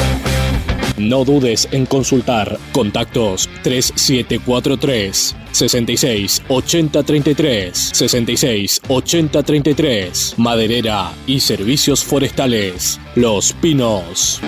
[0.97, 2.57] No dudes en consultar.
[2.71, 12.99] Contactos 3743 66 80 33 66 80 33 Maderera y servicios forestales.
[13.15, 14.41] Los Pinos.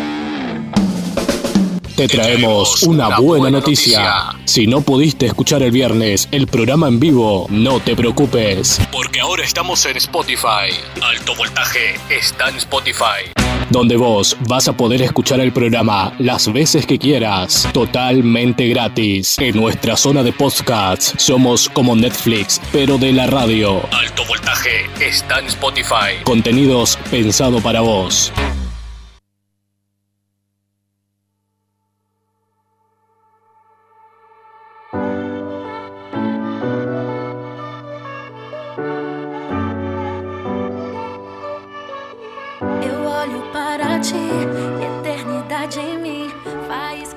[1.99, 4.33] Te traemos una buena noticia.
[4.45, 8.79] Si no pudiste escuchar el viernes el programa en vivo, no te preocupes.
[8.89, 10.71] Porque ahora estamos en Spotify.
[11.01, 13.33] Alto Voltaje está en Spotify.
[13.69, 19.37] Donde vos vas a poder escuchar el programa las veces que quieras, totalmente gratis.
[19.37, 23.81] En nuestra zona de podcasts somos como Netflix, pero de la radio.
[23.91, 26.23] Alto Voltaje está en Spotify.
[26.23, 28.31] Contenidos pensado para vos.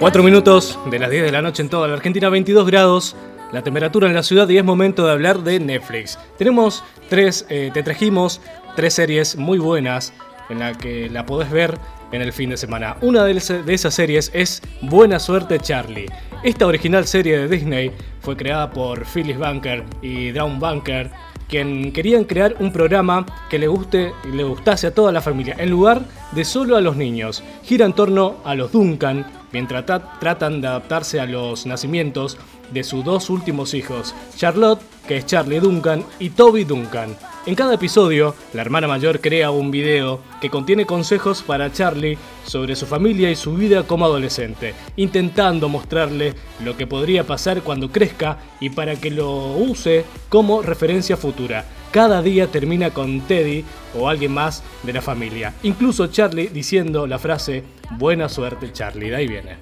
[0.03, 3.15] 4 minutos de las 10 de la noche en toda la Argentina, 22 grados.
[3.53, 6.19] La temperatura en la ciudad y es momento de hablar de Netflix.
[6.37, 8.41] Tenemos tres, eh, te trajimos
[8.75, 10.13] tres series muy buenas
[10.49, 11.79] en la que la podés ver
[12.11, 12.97] en el fin de semana.
[13.01, 16.07] Una de, esas series es Buena Suerte Charlie.
[16.43, 17.93] Esta original serie de Disney
[18.23, 21.13] fue creada por Phyllis Bunker y Dawn Bunker,
[21.53, 25.69] quien querían crear un programa que le guste le gustase a toda la familia, en
[25.69, 26.01] lugar
[26.33, 27.45] de solo a los niños.
[27.63, 32.39] Gira en torno a los Duncan, mientras tra- tratan de adaptarse a los nacimientos
[32.73, 37.17] de sus dos últimos hijos, Charlotte, que es Charlie Duncan, y Toby Duncan.
[37.45, 42.77] En cada episodio, la hermana mayor crea un video que contiene consejos para Charlie sobre
[42.77, 48.39] su familia y su vida como adolescente, intentando mostrarle lo que podría pasar cuando crezca
[48.61, 51.65] y para que lo use como referencia futura.
[51.91, 53.65] Cada día termina con Teddy
[53.99, 57.65] o alguien más de la familia, incluso Charlie diciendo la frase
[57.99, 59.57] Buena suerte Charlie, de ahí viene.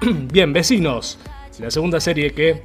[0.30, 1.18] Bien, vecinos,
[1.60, 2.62] la segunda serie que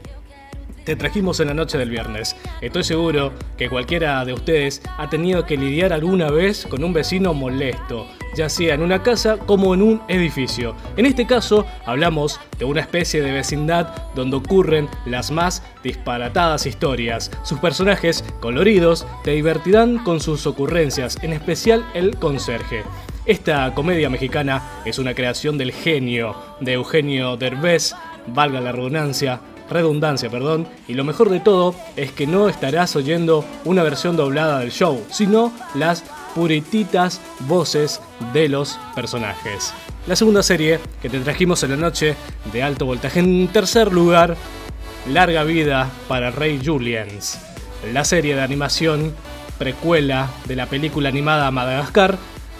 [0.85, 2.35] te trajimos en la noche del viernes.
[2.61, 7.33] Estoy seguro que cualquiera de ustedes ha tenido que lidiar alguna vez con un vecino
[7.33, 10.75] molesto, ya sea en una casa como en un edificio.
[10.95, 17.31] En este caso hablamos de una especie de vecindad donde ocurren las más disparatadas historias.
[17.43, 22.83] Sus personajes coloridos te divertirán con sus ocurrencias, en especial el conserje.
[23.25, 27.95] Esta comedia mexicana es una creación del genio de Eugenio Derbez,
[28.27, 33.45] valga la redundancia, redundancia, perdón, y lo mejor de todo es que no estarás oyendo
[33.63, 36.03] una versión doblada del show, sino las
[36.35, 38.01] purititas voces
[38.33, 39.73] de los personajes.
[40.07, 42.15] La segunda serie que te trajimos en la noche
[42.51, 44.35] de alto voltaje en tercer lugar,
[45.11, 47.39] Larga vida para Rey Julians,
[47.93, 49.13] la serie de animación
[49.59, 52.17] precuela de la película animada Madagascar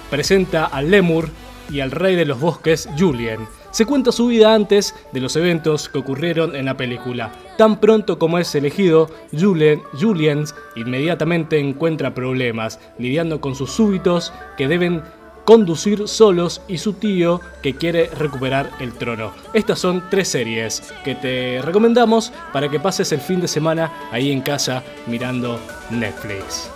[0.10, 1.30] presenta al Lemur
[1.72, 3.48] y al rey de los bosques, Julien.
[3.76, 7.34] Se cuenta su vida antes de los eventos que ocurrieron en la película.
[7.58, 14.70] Tan pronto como es elegido, Julien, Julians inmediatamente encuentra problemas, lidiando con sus súbitos que
[14.70, 15.04] deben
[15.44, 19.34] conducir solos y su tío que quiere recuperar el trono.
[19.54, 24.32] Estas son tres series que te recomendamos para que pases el fin de semana ahí
[24.32, 25.60] en casa mirando
[25.90, 26.72] Netflix.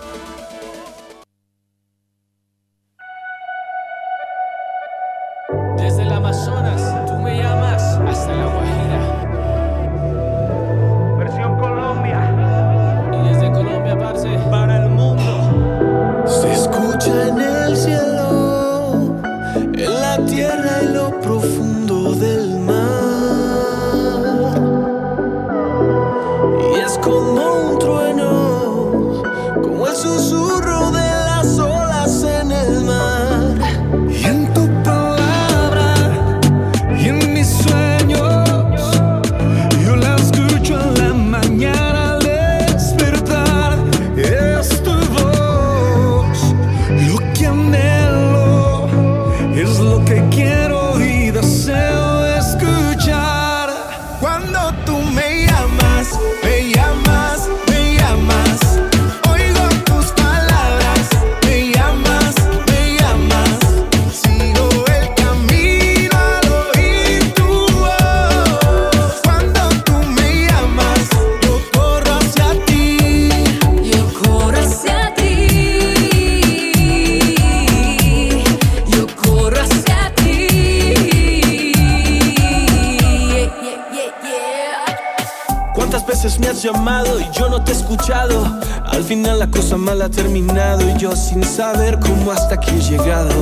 [47.40, 47.89] Lo que
[87.90, 92.80] Al final la cosa mal ha terminado y yo sin saber cómo hasta aquí he
[92.80, 93.34] llegado.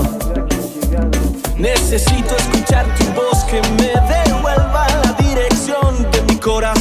[1.59, 6.78] Necesito escuchar tu voz que me devuelva la dirección de mi corazón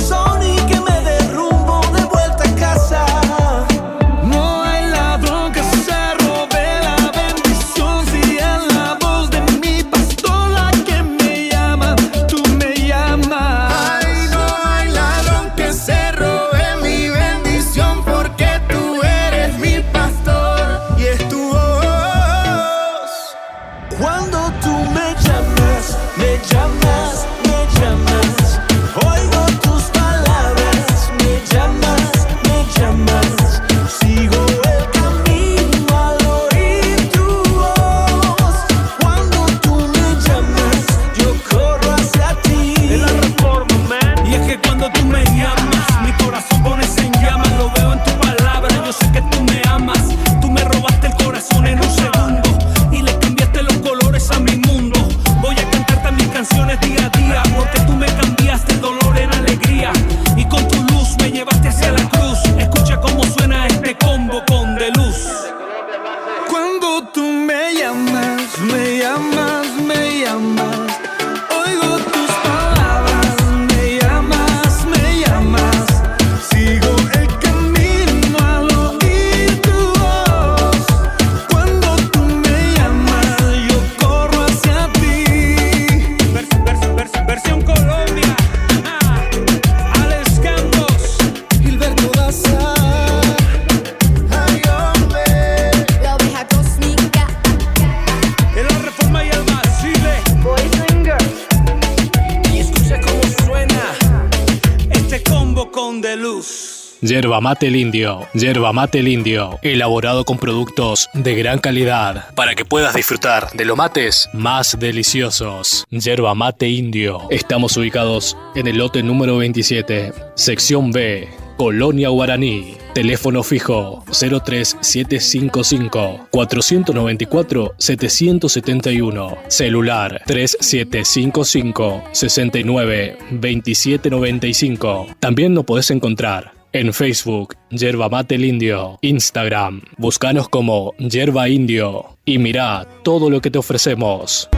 [107.18, 112.94] Yerba mate indio, yerba mate indio, elaborado con productos de gran calidad para que puedas
[112.94, 115.84] disfrutar de los mates más deliciosos.
[115.90, 117.22] Yerba mate indio.
[117.32, 122.78] Estamos ubicados en el lote número 27, sección B, Colonia Guaraní.
[122.94, 129.38] Teléfono fijo 03755 494 771.
[129.48, 135.08] Celular 3755 69 2795.
[135.20, 142.18] También nos podés encontrar en Facebook, Yerba Mate el Indio, Instagram, búscanos como Yerba Indio
[142.26, 144.50] y mirá todo lo que te ofrecemos.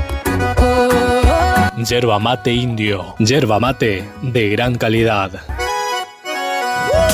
[1.87, 5.31] Yerba Mate Indio, Yerba Mate de gran calidad.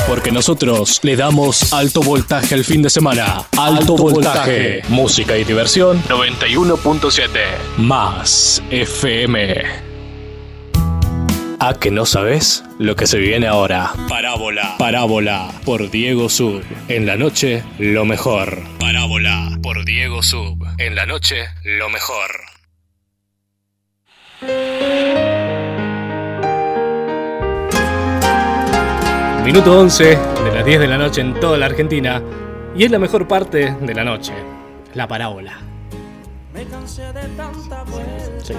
[0.08, 3.44] Porque nosotros le damos alto voltaje al fin de semana.
[3.56, 4.82] Alto, voltaje.
[4.88, 7.28] Música y diversión 91.7.
[7.78, 9.85] Más FM
[11.58, 13.92] a que no sabes lo que se viene ahora.
[14.08, 16.62] Parábola, parábola por Diego Sub.
[16.88, 18.62] En la noche, lo mejor.
[18.78, 20.64] Parábola por Diego Sub.
[20.78, 22.30] En la noche, lo mejor.
[29.44, 32.20] Minuto 11 de las 10 de la noche en toda la Argentina
[32.76, 34.32] y es la mejor parte de la noche,
[34.94, 35.58] la parábola.
[36.52, 38.44] Me cansé de tanta vuelta.
[38.44, 38.54] ¿Se?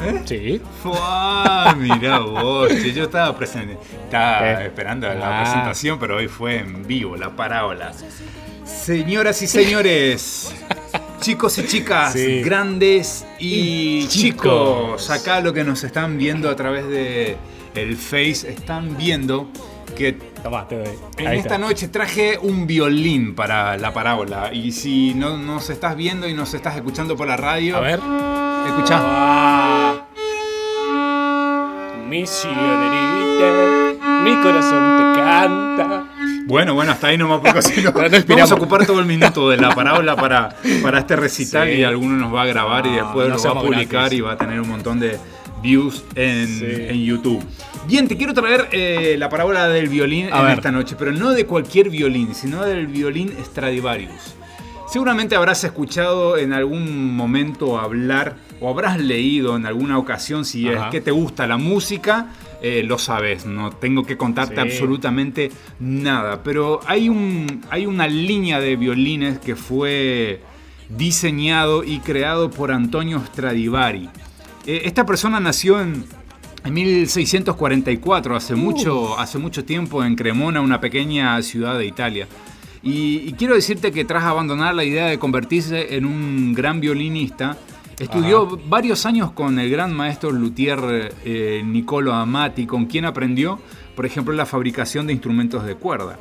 [0.00, 0.22] ¿Eh?
[0.24, 0.60] Sí.
[0.82, 4.66] Fuá, mirá vos, che, yo estaba presente, estaba Eh.
[4.66, 5.42] esperando la Ah.
[5.42, 7.92] presentación, pero hoy fue en vivo, la parábola.
[8.64, 10.52] Señoras y señores,
[11.20, 12.42] chicos y chicas, Sí.
[12.42, 15.02] grandes y, Y chicos.
[15.06, 15.10] chicos.
[15.10, 17.36] acá lo que nos están viendo a través de
[17.74, 19.48] el Face, están viendo
[19.96, 20.88] que Tomá, te doy.
[21.16, 21.58] en Ahí esta está.
[21.58, 24.50] noche traje un violín para la parábola.
[24.52, 28.00] Y si no nos estás viendo y nos estás escuchando por la radio, A ver.
[28.68, 29.00] Escuchá.
[29.02, 29.94] Ah.
[32.08, 36.04] Misionerita, mi corazón te canta.
[36.46, 37.92] Bueno, bueno, hasta ahí nomás porque si no,
[38.28, 41.74] vamos a ocupar todo el minuto de la parábola para, para este recital Sí.
[41.74, 44.18] y alguno nos va a grabar y después no lo va a publicar gratis.
[44.18, 45.18] y va a tener un montón de
[45.62, 46.64] views en, Sí.
[46.66, 47.44] en YouTube.
[47.86, 50.58] Bien, te quiero traer eh, la parábola del violín A en ver.
[50.58, 54.34] esta noche, pero no de cualquier violín, sino del violín Stradivarius.
[54.90, 60.80] Seguramente habrás escuchado en algún momento hablar o habrás leído en alguna ocasión si es
[60.90, 62.28] que te gusta la música,
[62.62, 64.60] eh, lo sabes, no tengo que contarte Sí.
[64.60, 70.40] absolutamente nada, pero hay, un, hay una línea de violines que fue
[70.88, 74.08] diseñado y creado por Antonio Stradivari.
[74.66, 76.02] Eh, esta persona nació en,
[76.64, 82.26] en 1644, hace mucho, hace mucho tiempo, en Cremona, una pequeña ciudad de Italia.
[82.88, 87.58] Y, y quiero decirte que tras abandonar la idea de convertirse en un gran violinista,
[87.98, 93.60] estudió varios años con el gran maestro luthier eh, Niccolo Amati, con quien aprendió,
[93.98, 96.20] por ejemplo, la fabricación de instrumentos de cuerda.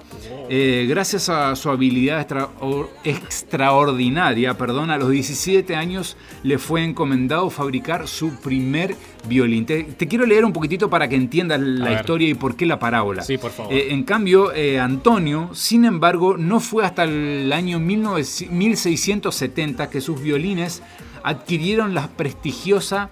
[0.50, 6.84] Eh, gracias a su habilidad extra- or- extraordinaria, perdón, a los 17 años le fue
[6.84, 8.96] encomendado fabricar su primer
[9.28, 9.68] violín.
[9.68, 12.80] Te, te quiero leer un poquitito para que entiendas la historia y por qué la
[12.80, 13.22] parábola.
[13.22, 13.72] Sí, por favor.
[13.72, 20.02] Eh, en cambio, eh, Antonio, sin embargo, no fue hasta el año 19 1670 que
[20.02, 20.82] sus violines
[21.24, 23.12] adquirieron la prestigiosa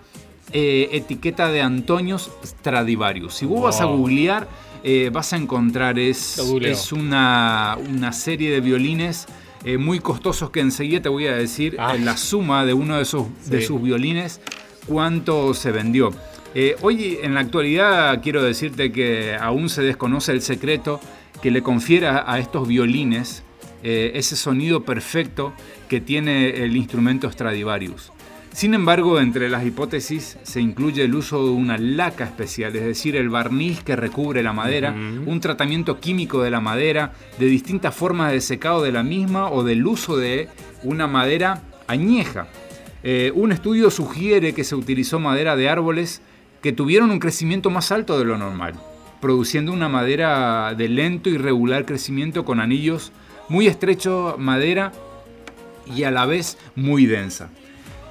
[0.52, 3.34] eh, etiqueta de Antonios Stradivarius.
[3.34, 4.48] Si vos vas a googlear,
[4.84, 6.38] eh, vas a encontrar, es,
[6.92, 9.26] una, una serie de violines
[9.64, 11.96] eh, muy costosos que enseguida te voy a decir Ah.
[11.96, 14.40] la suma de uno de, esos, de sus violines,
[14.88, 16.12] cuánto se vendió.
[16.82, 21.02] Hoy en la actualidad quiero decirte que aún se desconoce el secreto
[21.42, 23.44] que le confiere a estos violines
[23.84, 25.52] ese sonido perfecto
[25.90, 28.14] que tiene el instrumento Stradivarius.
[28.56, 33.18] Sin embargo, entre las hipótesis se incluye el uso de una laca especial, es decir,
[33.18, 34.96] el barniz que recubre la madera,
[35.26, 39.66] un tratamiento químico de la madera, de distintas formas de secado de la misma o
[39.66, 40.48] del uso de
[40.84, 42.48] una madera añeja.
[43.04, 46.22] Eh, un estudio sugiere que se utilizó madera de árboles
[46.62, 48.76] que tuvieron un crecimiento más alto de lo normal,
[49.20, 53.12] produciendo una madera de lento y regular crecimiento con anillos
[53.50, 54.94] muy estrechos, madera
[55.94, 57.50] y a la vez muy densa.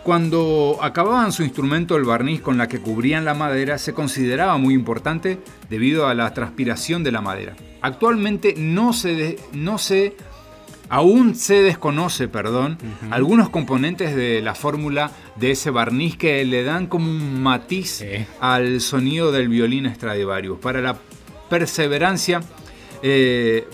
[0.05, 4.75] Cuando acababan su instrumento, el barniz con la que cubrían la madera se consideraba muy
[4.75, 5.39] importante
[5.71, 7.57] debido a la transpiración de la madera.
[7.81, 10.15] Actualmente no se, de- no se
[10.91, 12.77] aún se desconoce, perdón,
[13.11, 18.05] algunos componentes de la fórmula de ese barniz que le dan como un matiz
[18.41, 20.59] al sonido del violín Stradivarius.
[20.59, 20.99] Para la
[21.49, 22.43] perseverancia,
[23.03, 23.67] eh,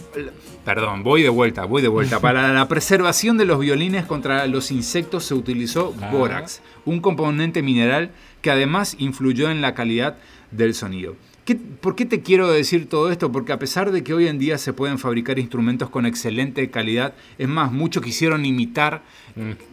[0.64, 2.20] perdón, voy de vuelta, voy de vuelta.
[2.20, 6.10] Para la preservación de los violines contra los insectos se utilizó Ah.
[6.12, 8.10] bórax, un componente mineral
[8.42, 10.16] que además influyó en la calidad
[10.50, 11.16] del sonido.
[11.44, 13.32] ¿Qué- ¿Por qué te quiero decir todo esto?
[13.32, 17.14] Porque a pesar de que hoy en día se pueden fabricar instrumentos con excelente calidad,
[17.38, 19.02] es más, muchos quisieron imitar,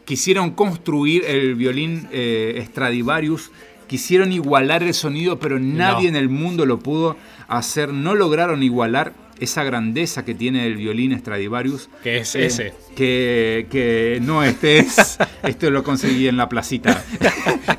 [0.06, 3.52] quisieron construir el violín eh, Stradivarius,
[3.88, 6.10] quisieron igualar el sonido, pero nadie No.
[6.10, 7.16] en el mundo lo pudo
[7.48, 11.90] hacer, no lograron igualar esa grandeza que tiene el violín Stradivarius.
[12.04, 12.74] Que es Eh, ese.
[12.96, 15.18] Que, que no, este es.
[15.44, 17.04] Este lo conseguí en la placita.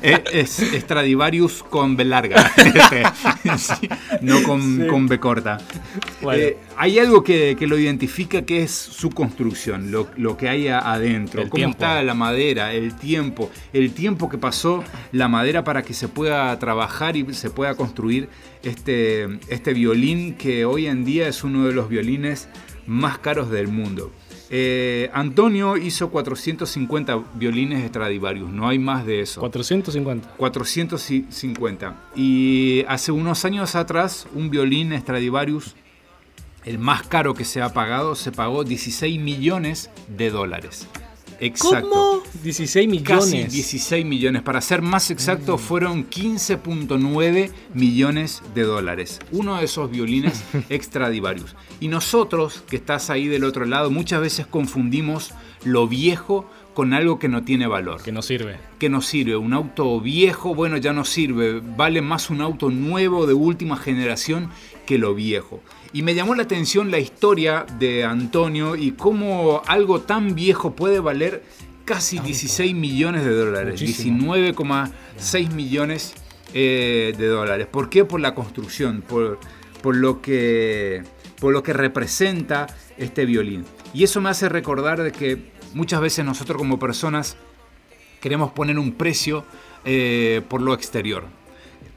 [0.01, 2.51] Eh, es Stradivarius con B larga.
[2.65, 3.03] Este,
[4.21, 4.87] no con, Sí.
[4.87, 5.57] con B corta.
[6.21, 6.41] Bueno.
[6.43, 10.69] Eh, hay algo que, que lo identifica que es su construcción, lo, lo que hay
[10.69, 11.73] adentro, El cómo tiempo.
[11.73, 16.57] está la madera, el tiempo, el tiempo que pasó la madera para que se pueda
[16.57, 18.29] trabajar y se pueda construir
[18.63, 22.47] este, este violín que hoy en día es uno de los violines
[22.87, 24.13] más caros del mundo.
[24.49, 29.41] Eh, Antonio hizo 450 violines Stradivarius, no hay más de eso.
[29.41, 30.29] 450.
[30.37, 31.95] 450.
[32.15, 35.75] Y hace unos años atrás, un violín Stradivarius,
[36.65, 40.87] el más caro que se ha pagado, se pagó 16 millones de dólares.
[41.39, 41.89] Exacto.
[41.89, 42.23] ¿Cómo?
[42.43, 43.25] 16 millones.
[43.25, 44.41] Casi 16 millones.
[44.41, 49.19] Para ser más exacto, fueron 15.9 millones de dólares.
[49.31, 51.55] Uno de esos violines Extradivarius.
[51.79, 55.33] Y nosotros, que estás ahí del otro lado, muchas veces confundimos
[55.63, 58.01] lo viejo con algo que no tiene valor.
[58.01, 58.57] Que no sirve.
[58.77, 59.35] Que no sirve.
[59.35, 61.61] Un auto viejo, bueno, ya no sirve.
[61.61, 64.49] Vale más un auto nuevo de última generación
[64.85, 65.61] que lo viejo.
[65.91, 70.99] Y me llamó la atención la historia de Antonio y cómo algo tan viejo puede
[70.99, 71.43] valer
[71.85, 73.81] casi 16 millones de dólares.
[73.81, 74.35] Muchísimo.
[74.35, 76.13] 19,6 millones
[76.53, 77.65] eh, de dólares.
[77.65, 78.05] ¿Por qué?
[78.05, 79.39] Por la construcción, por,
[79.81, 81.01] por, lo que,
[81.39, 82.67] por lo que representa
[82.97, 83.65] este violín.
[83.91, 87.37] Y eso me hace recordar de que muchas veces nosotros como personas
[88.21, 89.43] queremos poner un precio
[89.85, 91.38] eh, por lo exterior.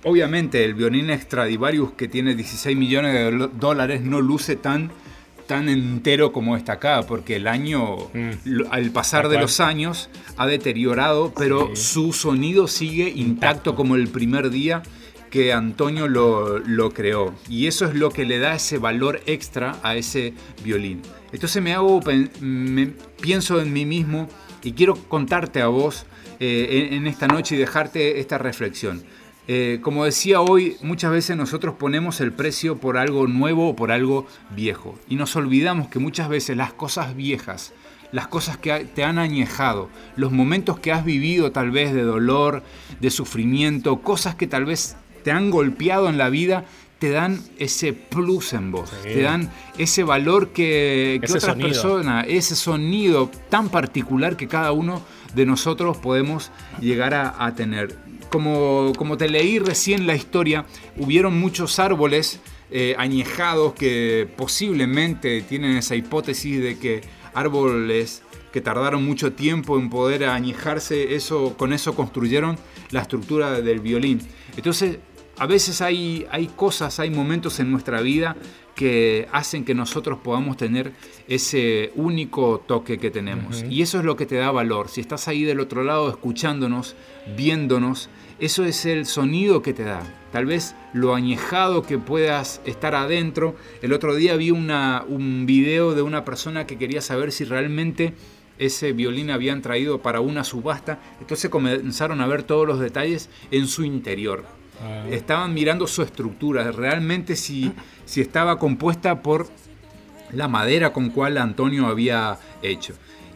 [0.04, 4.90] Obviamente el violín Stradivarius que tiene 16 millones de dólares no luce tan,
[5.46, 7.96] tan entero como está acá, porque el año,
[8.44, 14.08] lo- al pasar de los años, ha deteriorado, pero su sonido sigue intacto como el
[14.08, 14.82] primer día
[15.30, 17.32] que Antonio lo, lo creó.
[17.48, 20.34] Y eso es lo que le da ese valor extra a ese
[20.64, 21.00] violín.
[21.32, 22.00] Entonces me hago,
[22.40, 24.28] me- pienso en mí mismo
[24.64, 26.06] y quiero contarte a vos
[26.40, 29.02] eh, en, en esta noche y dejarte esta reflexión.
[29.48, 33.90] Eh, como decía hoy, muchas veces nosotros ponemos el precio por algo nuevo o por
[33.90, 34.96] algo viejo.
[35.08, 37.72] Y nos olvidamos que muchas veces las cosas viejas,
[38.12, 42.62] las cosas que te han añejado, los momentos que has vivido tal vez de dolor,
[43.00, 46.64] de sufrimiento, cosas que tal vez te han golpeado en la vida,
[46.98, 49.08] te dan ese plus en vos, Sí.
[49.14, 55.02] te dan ese valor que, que otras personas, ese sonido tan particular que cada uno
[55.34, 57.96] de nosotros podemos llegar a, a tener.
[58.32, 60.64] Como, como te leí recién la historia,
[60.96, 62.40] hubieron muchos árboles
[62.70, 67.02] eh, añejados que posiblemente tienen esa hipótesis de que
[67.34, 72.56] árboles que tardaron mucho tiempo en poder añejarse, eso, con eso construyeron
[72.90, 74.20] la estructura del violín.
[74.56, 74.98] Entonces,
[75.38, 78.36] a veces hay, hay cosas, hay momentos en nuestra vida
[78.74, 80.92] que hacen que nosotros podamos tener
[81.28, 83.64] ese único toque que tenemos.
[83.68, 84.88] Y eso es lo que te da valor.
[84.88, 86.96] Si estás ahí del otro lado escuchándonos,
[87.36, 90.02] viéndonos, eso es el sonido que te da.
[90.32, 93.54] Tal vez lo añejado que puedas estar adentro.
[93.82, 98.14] El otro día vi una, un video de una persona que quería saber si realmente
[98.58, 101.00] ese violín habían traído para una subasta.
[101.20, 104.44] Entonces comenzaron a ver todos los detalles en su interior.
[104.82, 105.06] Ah.
[105.10, 107.72] Estaban mirando su estructura, realmente si,
[108.04, 109.48] si estaba compuesta por
[110.32, 112.94] la madera con cual Antonio había hecho.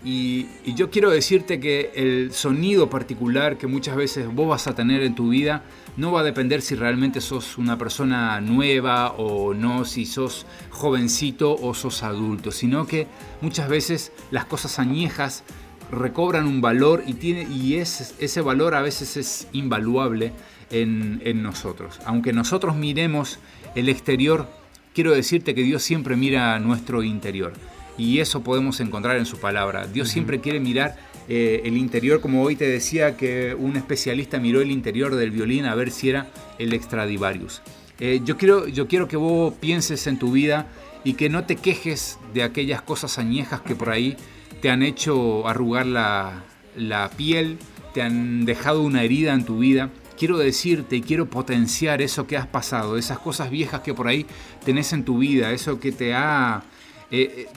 [0.09, 0.47] Y,
[0.77, 5.17] yo quiero decirte que el sonido particular que muchas veces vos vas a tener en
[5.17, 5.65] tu vida
[5.97, 11.57] no va a depender si realmente sos una persona nueva o no, si sos jovencito
[11.57, 13.09] o sos adulto, sino que
[13.41, 15.43] muchas veces las cosas añejas
[15.91, 20.31] recobran un valor y, tiene, y es, ese valor a veces es invaluable
[20.71, 21.99] en nosotros.
[22.05, 23.41] Aunque nosotros miremos
[23.75, 24.49] el exterior,
[24.95, 27.55] quiero decirte que Dios siempre mira nuestro interior.
[27.99, 29.87] Y eso podemos encontrar en su palabra.
[29.87, 30.97] Dios siempre quiere mirar
[31.29, 35.65] eh, el interior, como hoy te decía que un especialista miró el interior del violín
[35.65, 36.29] a ver si era
[36.59, 37.63] el Extradivarius.
[37.99, 40.67] Eh, yo, quiero, yo quiero que vos pienses en tu vida
[41.03, 44.17] y que no te quejes de aquellas cosas añejas que por ahí
[44.61, 46.45] te han hecho arrugar la,
[46.77, 47.59] la piel,
[47.95, 49.91] te han dejado una herida en tu vida.
[50.19, 54.27] Quiero decirte y quiero potenciar eso que has pasado, esas cosas viejas que por ahí
[54.65, 56.63] tenés en tu vida, eso que te ha
[57.11, 57.49] eh,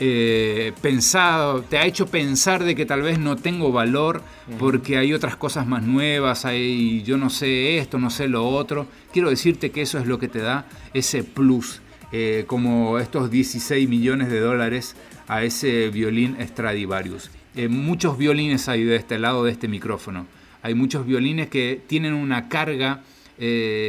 [0.00, 4.22] eh, pensado, te ha hecho pensar de que tal vez no tengo valor
[4.58, 8.86] porque hay otras cosas más nuevas, hay yo no sé esto, no sé lo otro.
[9.12, 11.82] Quiero decirte que eso es lo que te da ese plus,
[12.12, 14.96] eh, como estos 16 millones de dólares
[15.26, 17.30] a ese violín Stradivarius.
[17.54, 20.26] Eh, muchos violines hay de este lado de este micrófono.
[20.62, 23.02] Hay muchos violines que tienen una carga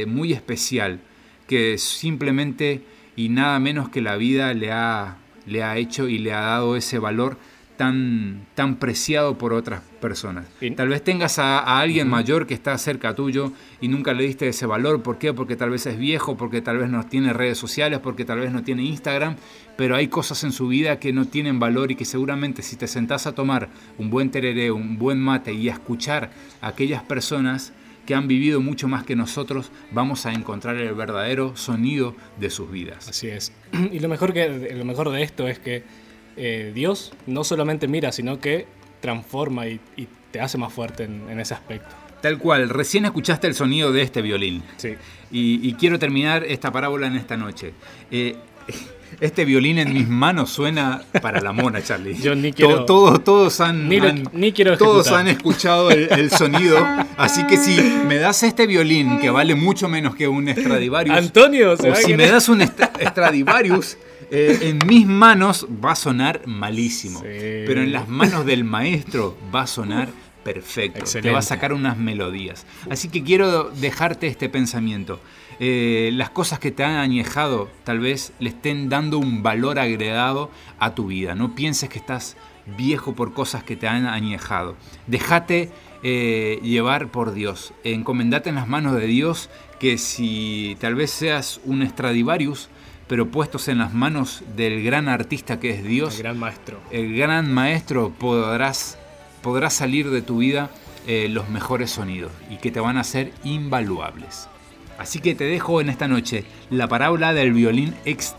[0.06, 1.00] muy especial,
[1.48, 2.82] que simplemente
[3.16, 6.76] y nada menos que la vida le ha, le ha hecho y le ha dado
[6.76, 7.36] ese valor
[7.80, 10.44] tan, tan preciado por otras personas.
[10.76, 14.46] Tal vez tengas a, a alguien mayor que está cerca tuyo y nunca le diste
[14.46, 15.02] ese valor.
[15.02, 15.32] ¿Por qué?
[15.32, 18.52] Porque tal vez es viejo, porque tal vez no tiene redes sociales, porque tal vez
[18.52, 19.36] no tiene Instagram,
[19.78, 22.86] pero hay cosas en su vida que no tienen valor y que seguramente si te
[22.86, 27.72] sentás a tomar un buen tereré, un buen mate y a escuchar a aquellas personas
[28.10, 32.68] que han vivido mucho más que nosotros, vamos a encontrar el verdadero sonido de sus
[32.68, 33.08] vidas.
[33.08, 33.52] Así es.
[33.92, 35.84] Y lo mejor, que, lo mejor de esto es que
[36.36, 38.66] eh, Dios no solamente mira, sino que
[39.00, 41.94] transforma y, y te hace más fuerte en, en, ese aspecto.
[42.20, 44.64] Tal cual, recién escuchaste el sonido de este violín.
[44.76, 44.96] Sí.
[45.30, 47.74] Y, y quiero terminar esta parábola en esta noche.
[48.10, 48.34] Eh,
[49.20, 52.14] Este violín en mis manos suena para la mona, Charlie.
[52.20, 55.90] Yo ni quiero- To- Todos, todos han, Ni lo- han- ni quiero todos han escuchado
[55.90, 56.78] el, el sonido.
[57.16, 61.72] Así que si me das este violín que vale mucho menos que un Stradivarius, Antonio,
[61.72, 63.96] o si me das un Stra- Stradivarius,
[64.30, 67.20] eh, en mis manos va a sonar malísimo.
[67.66, 70.08] Pero en las manos del maestro va a sonar
[70.44, 71.04] perfecto.
[71.20, 72.64] Te va a sacar unas melodías.
[72.88, 75.20] Así que quiero dejarte este pensamiento.
[75.62, 80.50] Eh, las cosas que te han añejado tal vez le estén dando un valor agregado
[80.78, 81.34] a tu vida.
[81.34, 82.38] No pienses que estás
[82.78, 84.74] viejo por cosas que te han añejado.
[85.06, 85.70] Déjate
[86.02, 87.74] eh, llevar por Dios.
[87.84, 92.70] Encomendate en las manos de Dios que si tal vez seas un Stradivarius,
[93.06, 96.78] pero puestos en las manos del gran artista que es Dios, El gran maestro.
[96.90, 98.96] el gran maestro, podrás,
[99.42, 100.70] podrás salir de tu vida
[101.06, 104.48] eh, los mejores sonidos y que te van a ser invaluables.
[105.00, 108.34] Así que te dejo en esta noche la parábola del violín ex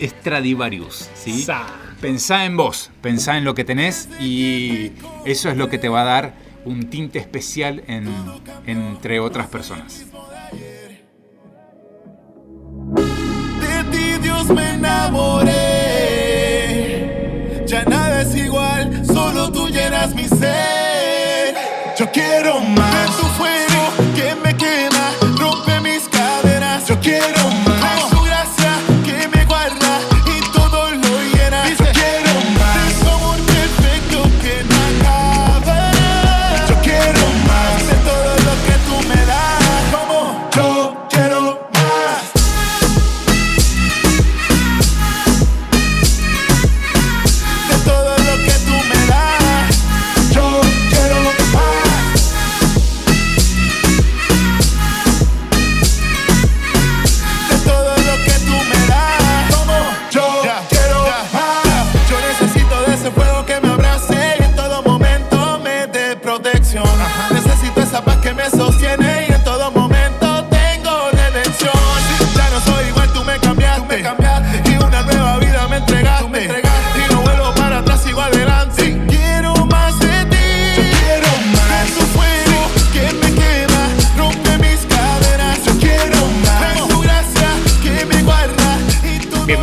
[0.00, 1.10] Stradivarius.
[1.14, 1.42] ¿sí?
[1.42, 1.66] Sa.
[2.00, 4.92] Pensá en vos, pensá en lo que tenés y
[5.24, 6.34] eso es lo que te va a dar
[6.64, 8.08] un tinte especial en-
[8.66, 10.04] entre otras personas.
[13.60, 15.54] De ti, Dios, me enamoré.
[17.66, 20.73] Ya nada es igual, solo tú llenas mi ser.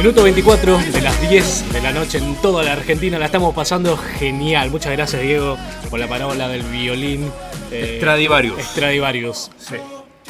[0.01, 3.19] Minuto 24 de las 10 de la noche en toda la Argentina.
[3.19, 4.71] La estamos pasando genial.
[4.71, 5.59] Muchas gracias, Diego,
[5.91, 7.31] por la parábola del violín.
[7.71, 8.59] eh, Stradivarius.
[8.63, 9.51] Stradivarius.
[9.59, 9.75] Sí.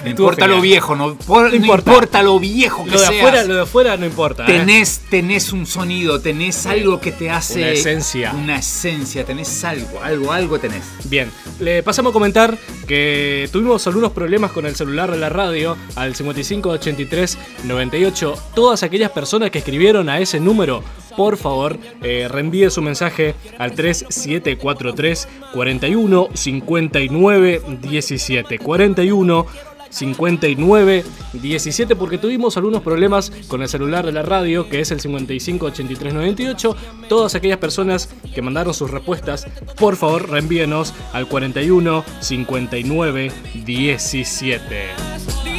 [0.04, 2.22] No importa lo viejo, no, por- no importa.
[2.24, 3.20] lo viejo que Lo de, seas.
[3.20, 4.44] afuera, lo de afuera no importa.
[4.44, 4.48] ¿eh?
[4.48, 7.60] Tenés, tenés un sonido, tenés algo que te hace.
[7.60, 8.34] Una esencia.
[8.34, 10.84] Una esencia, tenés algo, algo, algo tenés.
[11.06, 11.30] Bien,
[11.60, 12.58] le pasamos a comentar
[12.88, 18.36] que tuvimos algunos problemas con el celular de la radio al 5583 98.
[18.56, 20.84] Todas aquellas personas que escribieron a ese número,
[21.16, 28.60] por favor, eh, reenvíe su mensaje al 3743 41 59 17.
[28.60, 29.46] 41
[29.92, 35.00] 59 17 porque tuvimos algunos problemas con el celular de la radio que es el
[35.00, 36.76] 55 83 98
[37.08, 39.46] todas aquellas personas que mandaron sus respuestas
[39.78, 43.32] por favor reenvíenos al 41 59
[43.66, 45.51] 17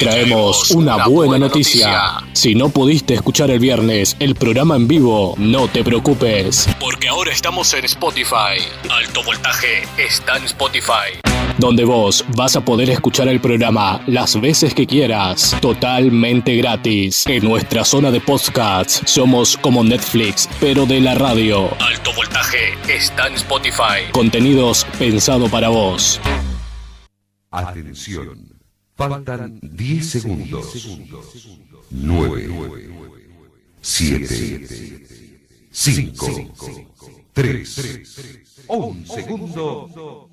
[0.00, 2.22] traemos una buena noticia.
[2.32, 6.68] Si no pudiste escuchar el viernes el programa en vivo, no te preocupes.
[6.80, 8.56] Porque ahora estamos en Spotify.
[8.90, 11.20] Alto Voltaje está en Spotify.
[11.58, 17.26] donde vos vas a poder escuchar el programa las veces que quieras, totalmente gratis.
[17.26, 21.68] En nuestra zona de podcasts somos como Netflix, pero de la radio.
[21.80, 24.10] Alto voltaje está en Spotify.
[24.12, 26.18] Contenidos pensado para vos.
[27.50, 28.59] Atención.
[29.00, 30.74] Faltan 10 segundos.
[31.90, 32.50] 9,
[33.80, 35.06] 7,
[35.72, 36.26] 5,
[37.32, 38.26] 3,
[38.68, 40.28] 1 segundo.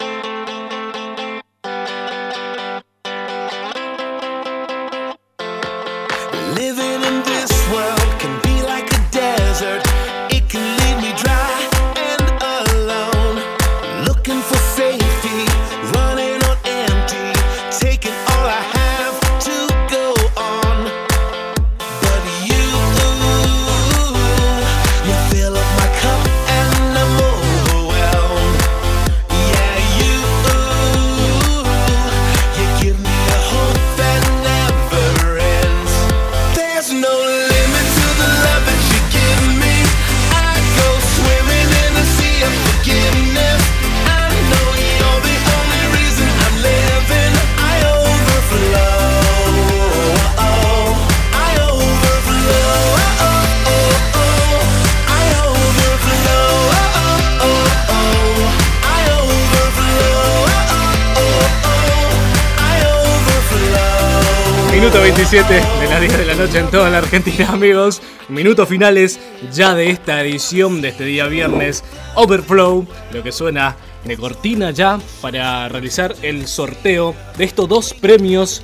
[65.29, 68.01] 17 de las 10 de la noche en toda la Argentina, amigos.
[68.29, 69.19] Minutos finales
[69.51, 71.83] ya de esta edición de este día viernes.
[72.15, 73.75] Overflow, lo que suena
[74.05, 78.63] de cortina ya para realizar el sorteo de estos dos premios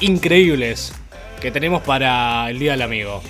[0.00, 0.92] increíbles
[1.40, 3.22] que tenemos para el Día del Amigo.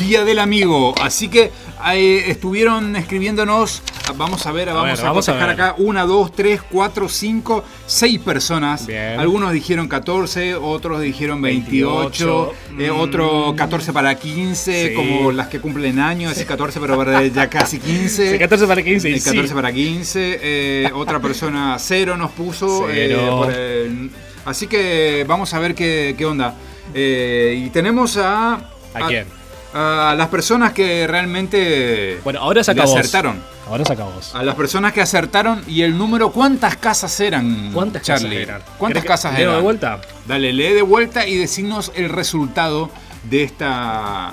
[0.00, 0.94] Día del Amigo.
[1.00, 1.52] Así que
[1.94, 3.82] eh, estuvieron escribiéndonos.
[4.16, 5.50] Vamos a ver, vamos ver, a, vamos a ver.
[5.50, 5.74] acá.
[5.78, 8.88] Una, dos, tres, cuatro, cinco, seis personas.
[9.18, 14.94] Algunos dijeron 14, otros dijeron 28, 28, eh, otro 14 para 15, Sí.
[14.94, 18.32] como las que cumplen años, ese 14 pero para ya casi 15.
[18.32, 19.54] Sí, 14 para 15 y El 14 sí.
[19.54, 20.38] para 15.
[20.42, 22.88] eh, otra persona 0 nos puso.
[22.90, 23.36] eh, Cero.
[23.44, 26.54] por así que vamos a ver qué, qué onda.
[26.94, 28.54] Eh, y tenemos a...
[28.94, 29.26] ¿A quién?
[29.72, 32.96] A las personas que realmente Bueno, ahora saca vos.
[32.96, 33.40] acertaron.
[33.68, 34.34] Ahora saca vos.
[34.34, 37.70] A las personas que acertaron y el número, ¿cuántas casas eran?
[37.72, 38.28] ¿Cuántas Charlie?
[38.30, 38.62] casas eran?
[38.78, 39.56] ¿Cuántas ¿Querés que casas leo eran?
[39.56, 40.00] de vuelta?
[40.26, 42.90] Dale, lee de vuelta y decirnos el resultado
[43.30, 44.32] de esta.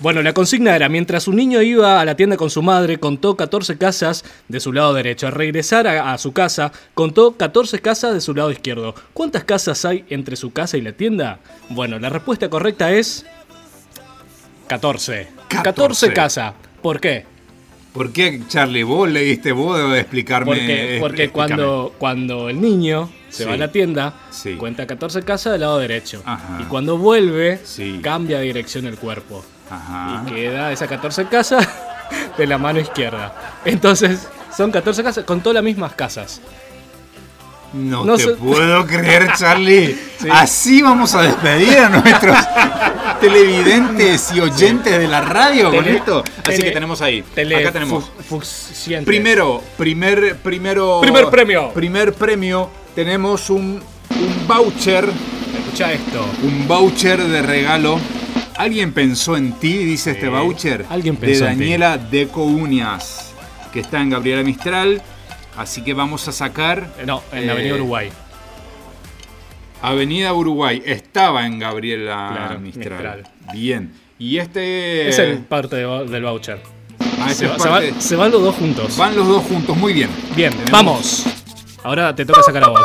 [0.00, 3.36] Bueno, la consigna era, mientras un niño iba a la tienda con su madre, contó
[3.36, 5.26] 14 casas de su lado derecho.
[5.26, 8.94] Al regresar a, a su casa, contó 14 casas de su lado izquierdo.
[9.12, 11.40] ¿Cuántas casas hay entre su casa y la tienda?
[11.68, 13.26] Bueno, la respuesta correcta es...
[14.68, 15.28] 14.
[15.48, 16.52] 14, casas.
[16.82, 17.24] ¿Por qué?
[17.92, 18.82] ¿Por qué, Charlie?
[18.84, 20.46] Vos le diste, vos debes explicarme.
[20.52, 21.32] Porque, eh, porque explícame.
[21.56, 23.48] cuando, cuando el niño se Sí.
[23.48, 24.54] va a la tienda, Sí.
[24.54, 26.22] cuenta 14 casas del lado derecho.
[26.24, 26.58] Ajá.
[26.60, 27.98] Y cuando vuelve, Sí.
[28.02, 29.44] cambia de dirección el cuerpo.
[29.70, 30.22] Ajá.
[30.28, 31.66] Y queda esa 14 casas
[32.38, 33.34] de la mano izquierda.
[33.64, 36.40] Entonces, son 14 casas, contó las mismas casas.
[37.72, 39.96] No, No te puedo creer, Charlie.
[40.20, 40.28] Sí.
[40.30, 42.36] Así vamos a despedir a nuestros
[43.20, 46.24] televidentes y oyentes de la radio con esto.
[46.44, 47.22] Así tele- que tenemos ahí.
[47.34, 48.10] tele- Acá tenemos.
[49.04, 51.00] Primero, primer, primero.
[51.00, 51.70] Primer premio.
[51.72, 52.70] Primer premio.
[52.94, 53.80] Tenemos un,
[54.10, 55.08] un voucher.
[55.64, 56.24] Escucha esto.
[56.42, 58.00] Un voucher de regalo.
[58.56, 59.76] ¿Alguien pensó en ti?
[59.78, 60.84] Dice este voucher.
[60.90, 61.64] alguien pensó De en ti.
[61.64, 63.32] Daniela Deco Uñas.
[63.72, 65.00] Que está en Gabriela Mistral.
[65.58, 66.86] Así que vamos a sacar.
[67.04, 68.10] No, en la Avenida eh, Uruguay.
[69.82, 70.82] Avenida Uruguay.
[70.84, 72.92] Estaba en Gabriela Claro, Mistral.
[73.18, 73.28] Mistral.
[73.52, 73.92] Bien.
[74.18, 75.08] Y este.
[75.08, 76.60] es el parte de- del voucher.
[77.20, 78.96] Ah, ese se, va- van- se van los dos juntos.
[78.96, 80.10] Van los dos juntos, muy bien.
[80.34, 81.24] Bien, Tenemos- vamos.
[81.84, 82.80] Ahora te toca sacar a vos.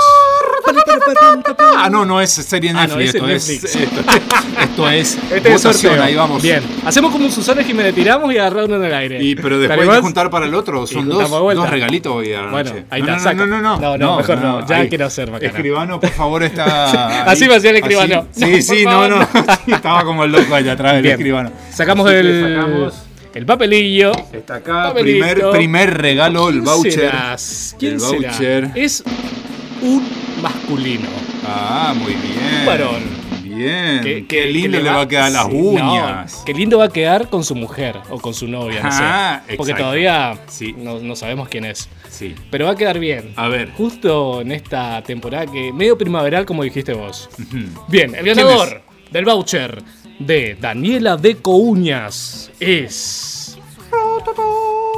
[1.77, 3.09] Ah, no, no es serie Ah, no, Netflix.
[3.15, 3.99] ese esto, es esto,
[4.61, 6.41] esto es Este es votación, ahí vamos.
[6.41, 6.61] Bien.
[6.85, 9.23] Hacemos como un Susana Jiménez, tiramos y agarrar uno en el aire.
[9.23, 10.85] Y, pero ¿Te después hay que juntar para el otro.
[10.87, 12.85] Son dos, de dos regalitos hoy a la Bueno, noche.
[12.89, 15.51] ahí no, está, no, no, no, no, No, no, mejor no, ya quiero ser bacana.
[15.51, 17.23] Escribano, por favor, está.
[17.29, 17.49] Así ahí.
[17.49, 18.27] me hacía el escribano.
[18.35, 18.61] Así.
[18.61, 19.27] Sí, No, sí, no, no.
[19.65, 21.51] Sí, estaba como el loco allá atrás del escribano.
[21.71, 22.93] Sacamos Así el, sacamos
[23.33, 24.11] el papelillo.
[24.31, 25.25] Está acá, Papelito.
[25.25, 26.93] primer, primer regalo, el ¿Quién voucher.
[26.93, 27.75] serás?
[27.79, 28.11] ¿Quién el será?
[28.29, 28.71] voucher.
[28.75, 29.03] Es
[29.81, 30.05] un
[30.43, 31.07] masculino.
[31.47, 32.59] Ah, muy bien.
[32.59, 33.23] Un varón.
[33.43, 34.25] Bien.
[34.27, 36.37] Qué lindo que le va a quedar las sí, uñas.
[36.39, 39.41] no, qué lindo va a quedar con su mujer o con su novia, no Ah,
[39.47, 39.55] sé.
[39.55, 39.83] Porque exacto.
[39.83, 40.73] todavía Sí.
[40.77, 41.87] no, no sabemos quién es.
[42.09, 42.33] Sí.
[42.49, 43.31] Pero va a quedar bien.
[43.35, 43.71] A ver.
[43.77, 47.29] Justo en esta temporada que medio primaveral, como dijiste vos.
[47.87, 49.83] Bien, el ¿Quién ganador del voucher
[50.19, 53.57] de Daniela Deco Uñas es.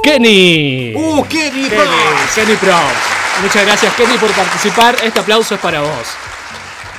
[0.02, 0.94] Kenny.
[0.94, 1.68] ¡Uh, Kenny Kenny,
[2.34, 3.15] Kenny Props.
[3.42, 4.96] Muchas gracias, Kenny, por participar.
[5.02, 6.35] Este aplauso es para vos.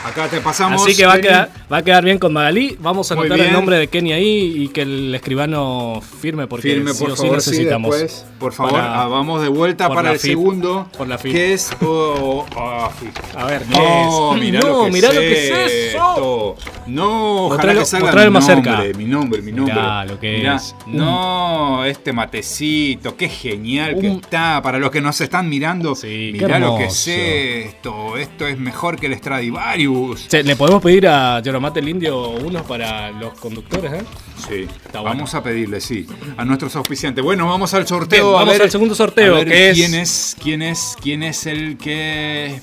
[0.07, 0.81] Acá te pasamos.
[0.81, 2.77] Así que va a, quedar, va a quedar bien con Magalí.
[2.79, 6.69] Vamos a Muy anotar el nombre de Kenny ahí y que el escribano firme porque
[6.73, 7.91] Firme, sí por o sí favor, sí, necesitamos.
[7.99, 11.33] después, por favor, Para- ah, vamos de vuelta para el FIP, segundo, Por la FIP.
[11.33, 11.71] que es...
[11.81, 13.07] oh, ah, sí.
[13.35, 14.41] A ver, ¿qué No, es?
[14.41, 15.51] mirá No, lo que mirá es lo que es
[15.93, 16.55] esto.
[16.87, 18.97] No, ojalá que salga mi más nombre, cerca.
[18.97, 19.73] mi nombre, mi nombre.
[19.75, 20.55] Mirá lo que Mirá.
[20.55, 20.75] es.
[20.87, 24.61] No, este matecito, qué genial que está.
[24.61, 28.15] Para los que nos están mirando, mirá lo que es esto.
[28.17, 29.96] Esto es mejor que el Stradivarius.
[30.27, 33.91] Che, ¿Le podemos pedir a Yoromate el Indio unos para los conductores?
[33.93, 34.03] Eh?
[34.47, 35.15] Sí, Está bueno.
[35.15, 36.05] vamos a pedirle, sí,
[36.37, 37.23] a nuestros auspiciantes.
[37.23, 38.25] Bueno, vamos al sorteo.
[38.25, 40.95] Bien, a vamos ver- al segundo sorteo, a ver que es- quién es, quién es,
[41.01, 42.61] quién es el que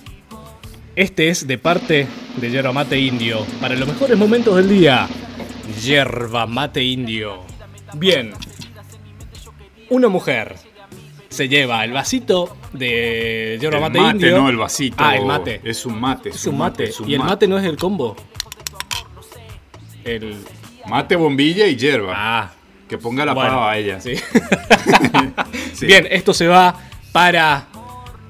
[0.97, 2.07] Este es de parte
[2.37, 3.45] de Yerba Mate Indio.
[3.61, 5.09] Para los mejores momentos del día.
[5.83, 7.41] Yerba Mate Indio.
[7.95, 8.33] Bien.
[9.91, 10.55] Una mujer
[11.29, 14.39] se lleva el vasito de Yerba Mate, mate, Indio.
[14.43, 14.97] no el vasito.
[14.99, 15.61] Ah, el mate.
[15.65, 16.29] Es un mate.
[16.31, 16.85] Es un mate.
[16.85, 18.17] es un y el mate no es el combo.
[20.05, 20.37] El
[20.87, 22.13] Mate, bombilla y hierba.
[22.15, 22.51] Ah.
[22.87, 23.99] Que ponga la Bueno, pava a ella.
[24.01, 24.13] sí.
[25.87, 26.75] Bien, esto se va
[27.13, 27.67] para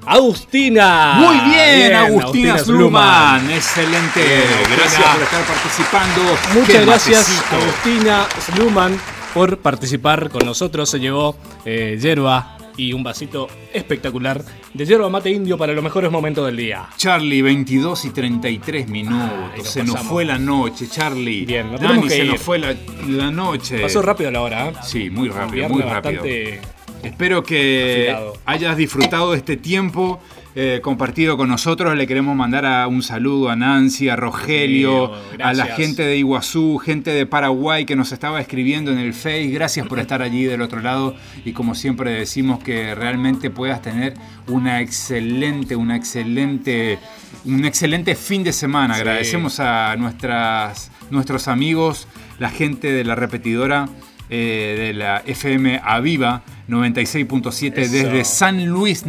[0.05, 1.15] Agustina.
[1.15, 3.49] Muy bien, Agustina Sluman.
[3.51, 4.23] Excelente.
[4.23, 4.43] Bien,
[4.77, 5.13] Gracias Agustina.
[5.13, 6.21] por estar participando.
[6.53, 7.55] Muchas Qué gracias, matecito.
[7.57, 9.01] Agustina Sluman,
[9.33, 10.89] por participar con nosotros.
[10.89, 11.35] Se llevó
[11.65, 14.43] eh, yerba y un vasito espectacular
[14.73, 16.87] de yerba mate indio para los mejores momentos del día.
[16.97, 19.57] Charlie, 22 y 33 minutos.
[19.57, 21.45] nos se nos fue la noche, Charlie.
[21.45, 22.31] Bien, nos Dani, que se ir.
[22.31, 22.75] nos fue la,
[23.07, 23.79] la noche.
[23.79, 24.73] Pasó rápido la hora, ¿eh?
[24.83, 26.21] Sí, muy rápido, muy rápido.
[26.23, 26.61] bastante
[27.03, 28.33] Espero que afilado.
[28.45, 30.19] hayas disfrutado de este tiempo
[30.57, 31.97] eh, compartido con nosotros.
[31.97, 35.11] Le queremos mandar a un saludo a Nancy, a Rogelio,
[35.43, 39.47] a la gente de Iguazú, gente de Paraguay que nos estaba escribiendo en el Face.
[39.47, 44.13] Gracias por estar allí del otro lado y como siempre decimos que realmente puedas tener
[44.47, 46.99] una excelente, una excelente,
[47.43, 48.95] un excelente fin de semana.
[48.95, 49.01] Sí.
[49.01, 52.07] Agradecemos a nuestras, nuestros amigos,
[52.39, 53.89] la gente de la repetidora
[54.29, 57.91] eh, de la FM Aviva 96.7 Eso.
[57.91, 59.03] desde San Luis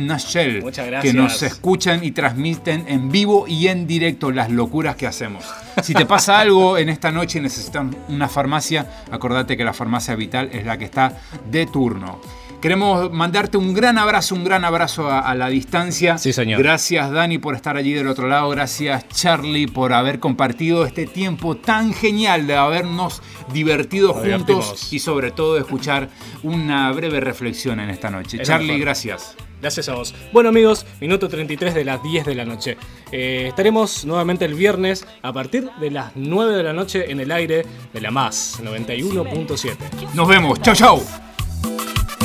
[0.86, 1.02] gracias.
[1.02, 5.44] Que nos escuchan y transmiten en vivo y en directo las locuras que hacemos.
[5.82, 10.14] Si te pasa algo en esta noche y necesitas una farmacia, acordate que la farmacia
[10.14, 11.12] Vital es la que está
[11.50, 12.20] de turno.
[12.60, 16.18] Queremos mandarte un gran abrazo, un gran abrazo a, a la distancia.
[16.18, 16.60] Sí, señor.
[16.62, 18.48] Gracias Dani por estar allí del otro lado.
[18.50, 23.22] Gracias Charlie por haber compartido este tiempo tan genial de habernos
[23.52, 26.08] divertido juntos y sobre todo de escuchar
[26.42, 28.38] una breve reflexión en esta noche.
[28.40, 28.80] Es Charlie, mejor.
[28.80, 29.36] gracias.
[29.60, 30.14] Gracias a vos.
[30.32, 32.76] Bueno amigos, minuto 33 de las 10 de la noche.
[33.10, 37.30] Eh, estaremos nuevamente el viernes a partir de las 9 de la noche en el
[37.32, 39.76] aire de la Más 91.7.
[40.14, 40.60] Nos vemos.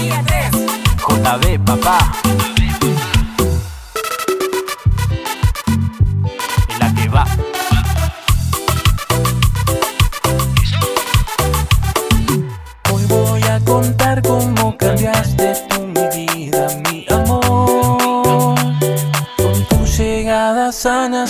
[0.01, 0.41] Chau, chau.
[1.21, 1.97] JB, papá.
[6.79, 7.25] La que va.
[12.91, 18.55] Hoy voy a contar cómo cambiaste tú mi vida, mi amor.
[19.37, 21.20] Con tu llegada sanaste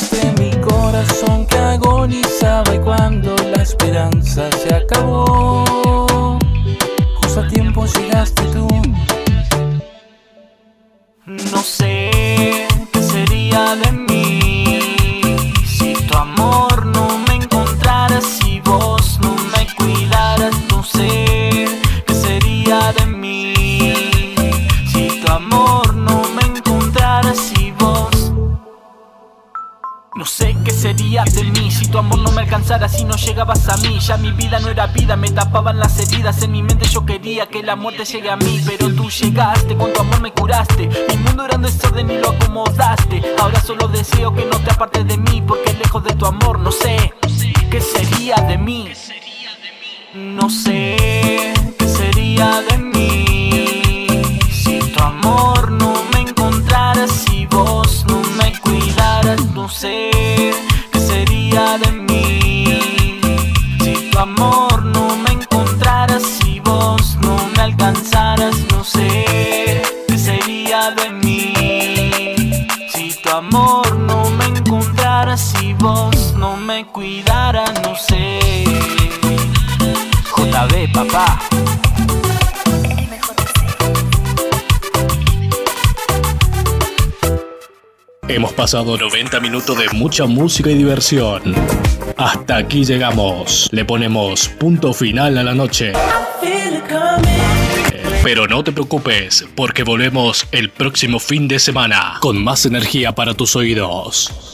[34.18, 36.44] Mi vida no era vida, me tapaban las heridas.
[36.44, 39.94] En mi mente yo quería que la muerte llegue a mí, pero tú llegaste, con
[39.94, 40.90] tu amor me curaste.
[41.10, 43.22] Mi mundo era un desorden y lo acomodaste.
[43.40, 46.72] Ahora solo deseo que no te apartes de mí, porque lejos de tu amor no
[46.72, 47.14] sé
[47.70, 48.90] qué sería de mí.
[50.14, 52.71] No sé qué sería de mí
[88.62, 91.42] pasado 90 minutos de mucha música y diversión.
[92.16, 93.68] Hasta aquí llegamos.
[93.72, 95.94] Le ponemos punto final a la noche.
[98.24, 103.34] Pero no te preocupes, porque volvemos el próximo fin de semana con más energía para
[103.34, 104.51] tus oídos.